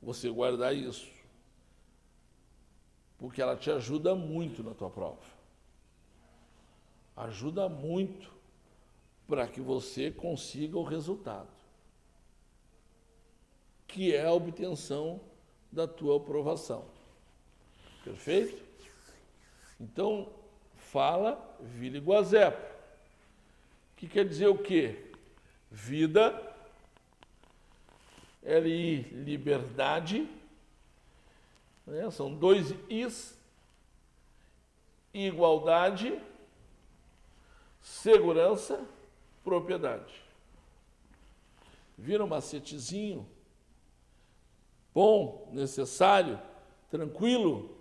[0.03, 1.11] você guardar isso.
[3.17, 5.40] Porque ela te ajuda muito na tua prova.
[7.25, 8.31] Ajuda muito
[9.27, 11.49] para que você consiga o resultado,
[13.87, 15.21] que é a obtenção
[15.71, 16.85] da tua aprovação.
[18.03, 18.63] Perfeito?
[19.79, 20.33] Então,
[20.77, 22.71] fala Vila Guazepa
[24.01, 25.13] que quer dizer o quê?
[25.71, 26.57] Vida,
[28.43, 30.27] L-I, liberdade,
[31.87, 32.11] né?
[32.11, 33.39] são dois Is,
[35.13, 36.19] igualdade,
[37.81, 38.85] segurança,
[39.43, 40.13] propriedade.
[41.97, 43.27] Vira um macetezinho
[44.95, 46.41] bom, necessário,
[46.91, 47.77] tranquilo?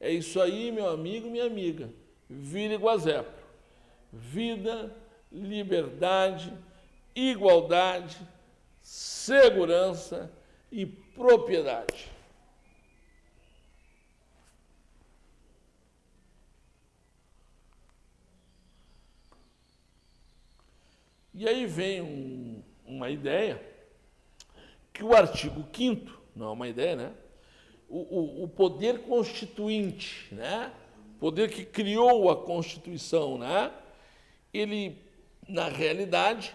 [0.00, 1.90] É isso aí, meu amigo, minha amiga.
[2.28, 3.44] Vira iguazepro.
[4.12, 4.94] Vida,
[5.30, 6.52] liberdade,
[7.14, 8.18] igualdade,
[8.82, 10.30] segurança
[10.70, 12.13] e propriedade.
[21.34, 23.60] E aí vem um, uma ideia
[24.92, 27.12] que o artigo 5 não é uma ideia, né?
[27.88, 30.72] O, o, o, poder constituinte, né?
[31.16, 33.72] O poder que criou a Constituição, né?
[34.52, 34.96] Ele
[35.48, 36.54] na realidade,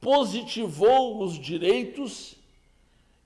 [0.00, 2.36] positivou os direitos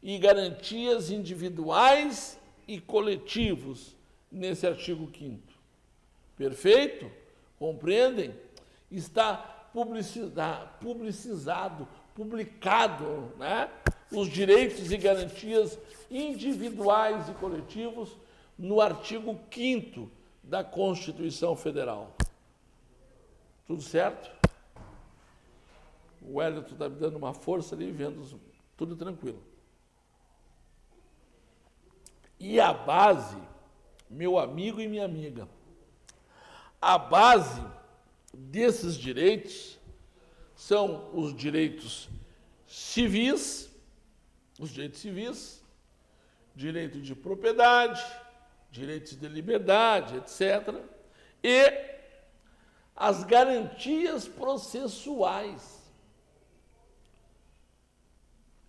[0.03, 3.95] e garantias individuais e coletivos
[4.31, 5.41] nesse artigo 5
[6.37, 7.11] Perfeito?
[7.59, 8.35] Compreendem?
[8.91, 9.54] Está
[10.81, 13.69] publicizado, publicado, né?
[14.13, 15.77] os direitos e garantias
[16.09, 18.17] individuais e coletivos
[18.57, 20.09] no artigo 5
[20.43, 22.15] da Constituição Federal.
[23.67, 24.31] Tudo certo?
[26.23, 28.41] O Wellington está me dando uma força ali, vendo
[28.77, 29.43] tudo tranquilo.
[32.39, 33.37] E a base,
[34.09, 35.49] meu amigo e minha amiga,
[36.81, 37.63] a base
[38.37, 39.79] desses direitos
[40.55, 42.09] são os direitos
[42.67, 43.71] civis,
[44.59, 45.63] os direitos civis,
[46.55, 48.05] direito de propriedade,
[48.71, 50.75] direitos de liberdade, etc.
[51.43, 51.95] E
[52.97, 55.83] as garantias processuais.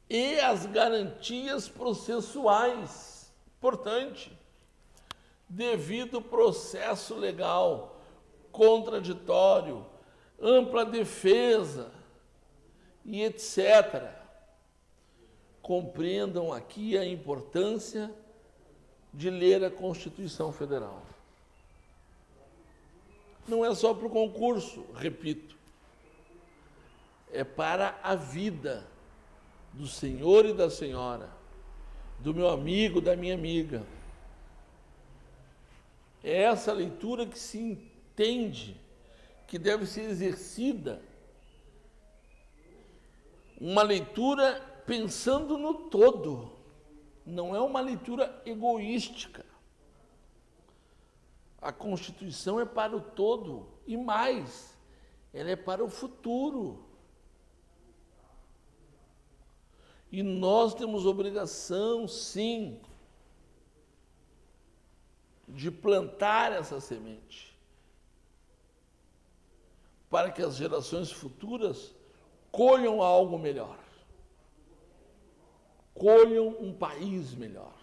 [0.10, 3.34] E as garantias processuais.
[3.58, 4.38] Importante.
[5.48, 7.95] Devido processo legal,
[8.56, 9.86] contraditório,
[10.42, 11.92] ampla defesa
[13.04, 14.12] e etc.
[15.62, 18.12] Compreendam aqui a importância
[19.14, 21.02] de ler a Constituição Federal.
[23.48, 25.56] Não é só para o concurso, repito.
[27.32, 28.88] É para a vida
[29.74, 31.30] do senhor e da senhora,
[32.20, 33.84] do meu amigo, da minha amiga.
[36.24, 37.78] É essa leitura que se
[38.16, 38.80] entende
[39.46, 41.02] que deve ser exercida.
[43.60, 46.52] Uma leitura pensando no todo,
[47.26, 49.46] não é uma leitura egoística.
[51.62, 54.78] A Constituição é para o todo e mais,
[55.34, 56.86] ela é para o futuro.
[60.12, 62.80] E nós temos obrigação, sim,
[65.48, 67.55] de plantar essa semente
[70.16, 71.94] para que as gerações futuras
[72.50, 73.78] colham algo melhor,
[75.94, 77.76] colham um país melhor.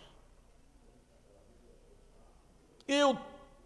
[2.88, 3.18] Eu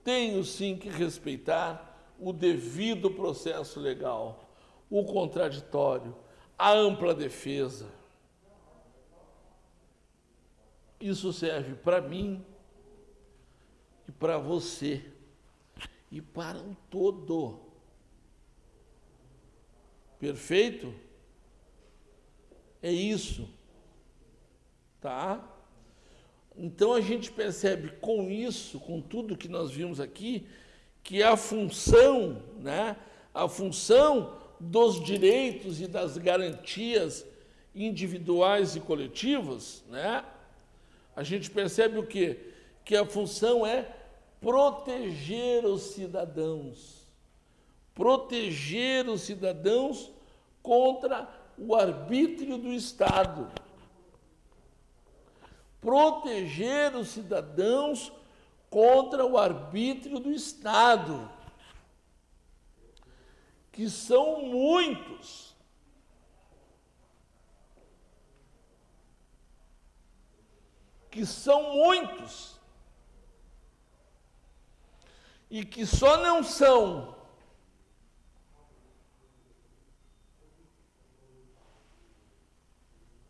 [0.03, 4.51] tenho sim que respeitar o devido processo legal,
[4.91, 6.17] o contraditório,
[6.59, 7.87] a ampla defesa.
[10.99, 12.45] Isso serve para mim
[14.09, 15.09] e para você
[16.11, 17.66] e para o todo.
[20.19, 20.95] Perfeito?
[22.83, 23.49] É isso.
[25.01, 25.45] Tá?
[26.57, 30.47] Então a gente percebe com isso, com tudo que nós vimos aqui,
[31.03, 32.97] que a função, né,
[33.33, 37.27] a função dos direitos e das garantias
[37.75, 40.25] individuais e coletivas, né,
[41.15, 42.39] a gente percebe o quê?
[42.85, 43.95] Que a função é
[44.41, 47.06] proteger os cidadãos.
[47.97, 50.13] Proteger os cidadãos
[50.63, 51.29] contra
[51.59, 53.51] o arbítrio do Estado
[55.87, 58.13] proteger os cidadãos
[58.69, 61.31] contra o arbítrio do Estado,
[63.71, 65.55] que são muitos.
[71.09, 72.59] Que são muitos.
[75.49, 77.16] E que só não são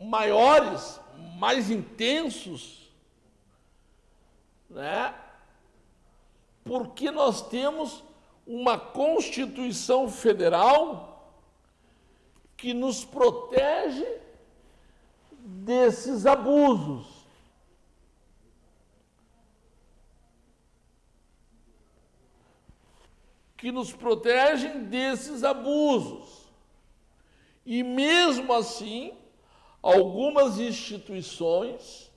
[0.01, 1.01] maiores
[1.39, 2.91] mais intensos,
[4.69, 5.15] né?
[6.65, 8.03] Porque nós temos
[8.47, 11.35] uma Constituição Federal
[12.57, 14.07] que nos protege
[15.31, 17.07] desses abusos.
[23.57, 26.47] Que nos protegem desses abusos.
[27.65, 29.17] E mesmo assim,
[29.87, 32.11] algumas instituições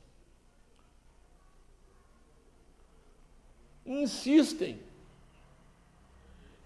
[3.86, 4.82] insistem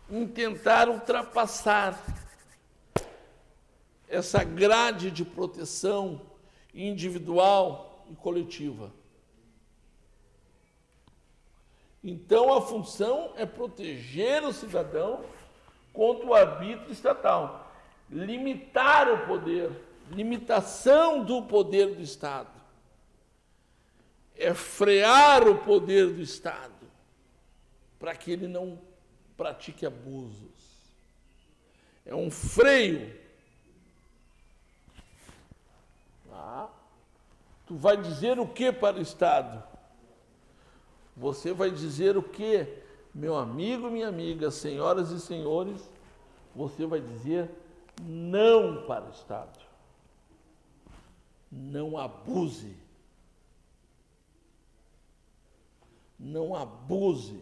[0.09, 2.01] em tentar ultrapassar
[4.07, 6.21] essa grade de proteção
[6.73, 8.89] individual e coletiva.
[12.01, 15.25] Então a função é proteger o cidadão
[15.91, 17.69] contra o arbítrio estatal,
[18.09, 22.51] limitar o poder limitação do poder do Estado.
[24.35, 26.71] É frear o poder do Estado
[27.99, 28.79] para que ele não
[29.37, 30.51] pratique abusos.
[32.05, 33.13] É um freio.
[36.29, 36.69] Tá?
[37.65, 39.63] Tu vai dizer o que para o Estado?
[41.15, 42.67] Você vai dizer o que,
[43.13, 45.89] meu amigo, minha amiga, senhoras e senhores?
[46.55, 47.49] Você vai dizer
[48.01, 49.62] não para o Estado.
[51.55, 52.75] Não abuse.
[56.17, 57.39] Não abuse.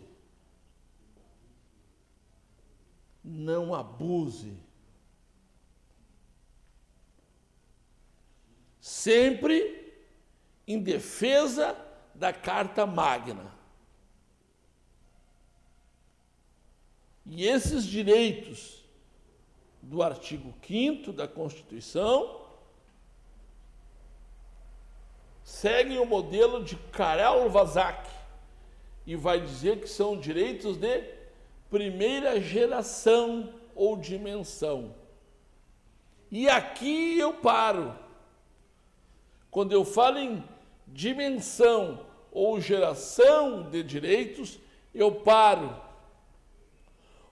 [3.23, 4.57] Não abuse.
[8.81, 9.95] Sempre
[10.67, 11.77] em defesa
[12.13, 13.55] da Carta Magna.
[17.25, 18.83] E esses direitos
[19.81, 22.40] do artigo 5 da Constituição
[25.51, 28.09] seguem o modelo de Karel Vazak
[29.05, 31.03] e vai dizer que são direitos de
[31.69, 34.95] primeira geração ou dimensão.
[36.31, 37.93] E aqui eu paro.
[39.51, 40.41] Quando eu falo em
[40.87, 44.57] dimensão ou geração de direitos,
[44.95, 45.75] eu paro.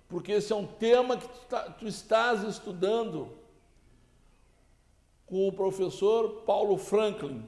[0.10, 3.30] Porque esse é um tema que tu, tá, tu estás estudando
[5.26, 7.48] com o professor Paulo Franklin,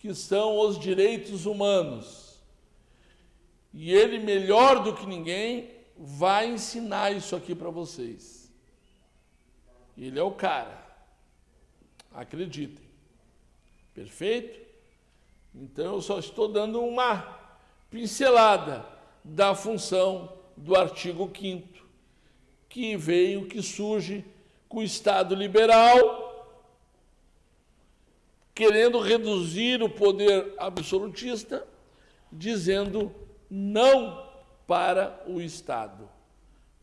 [0.00, 2.40] que são os direitos humanos.
[3.72, 8.50] E ele, melhor do que ninguém, vai ensinar isso aqui para vocês.
[9.98, 10.82] Ele é o cara.
[12.14, 12.82] Acreditem.
[13.92, 14.58] Perfeito?
[15.54, 17.38] Então eu só estou dando uma
[17.90, 18.86] pincelada
[19.22, 21.68] da função do artigo 5
[22.70, 24.24] que veio, que surge
[24.66, 26.19] com o Estado liberal,
[28.60, 31.66] querendo reduzir o poder absolutista,
[32.30, 33.10] dizendo
[33.48, 34.30] não
[34.66, 36.06] para o Estado.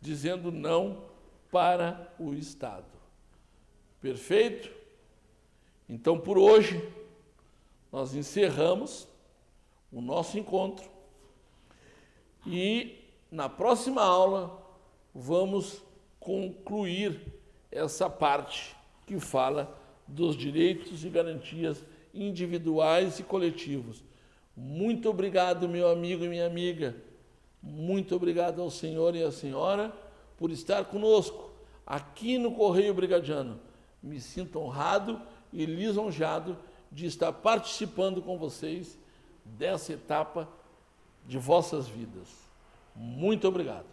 [0.02, 1.04] Dizendo não
[1.52, 2.88] para o Estado.
[4.02, 4.72] Perfeito?
[5.88, 6.84] Então, por hoje,
[7.92, 9.08] nós encerramos
[9.92, 10.90] o nosso encontro
[12.44, 14.68] e na próxima aula
[15.14, 15.84] vamos
[16.20, 17.22] concluir
[17.72, 18.76] essa parte
[19.06, 19.77] que fala
[20.08, 21.84] dos direitos e garantias
[22.14, 24.04] individuais e coletivos.
[24.56, 26.96] Muito obrigado, meu amigo e minha amiga.
[27.62, 29.94] Muito obrigado ao senhor e à senhora
[30.38, 31.52] por estar conosco
[31.86, 33.60] aqui no Correio Brigadiano.
[34.02, 36.58] Me sinto honrado e lisonjeado
[36.92, 38.98] de estar participando com vocês
[39.44, 40.48] dessa etapa
[41.26, 42.28] de vossas vidas.
[42.96, 43.86] Muito obrigado.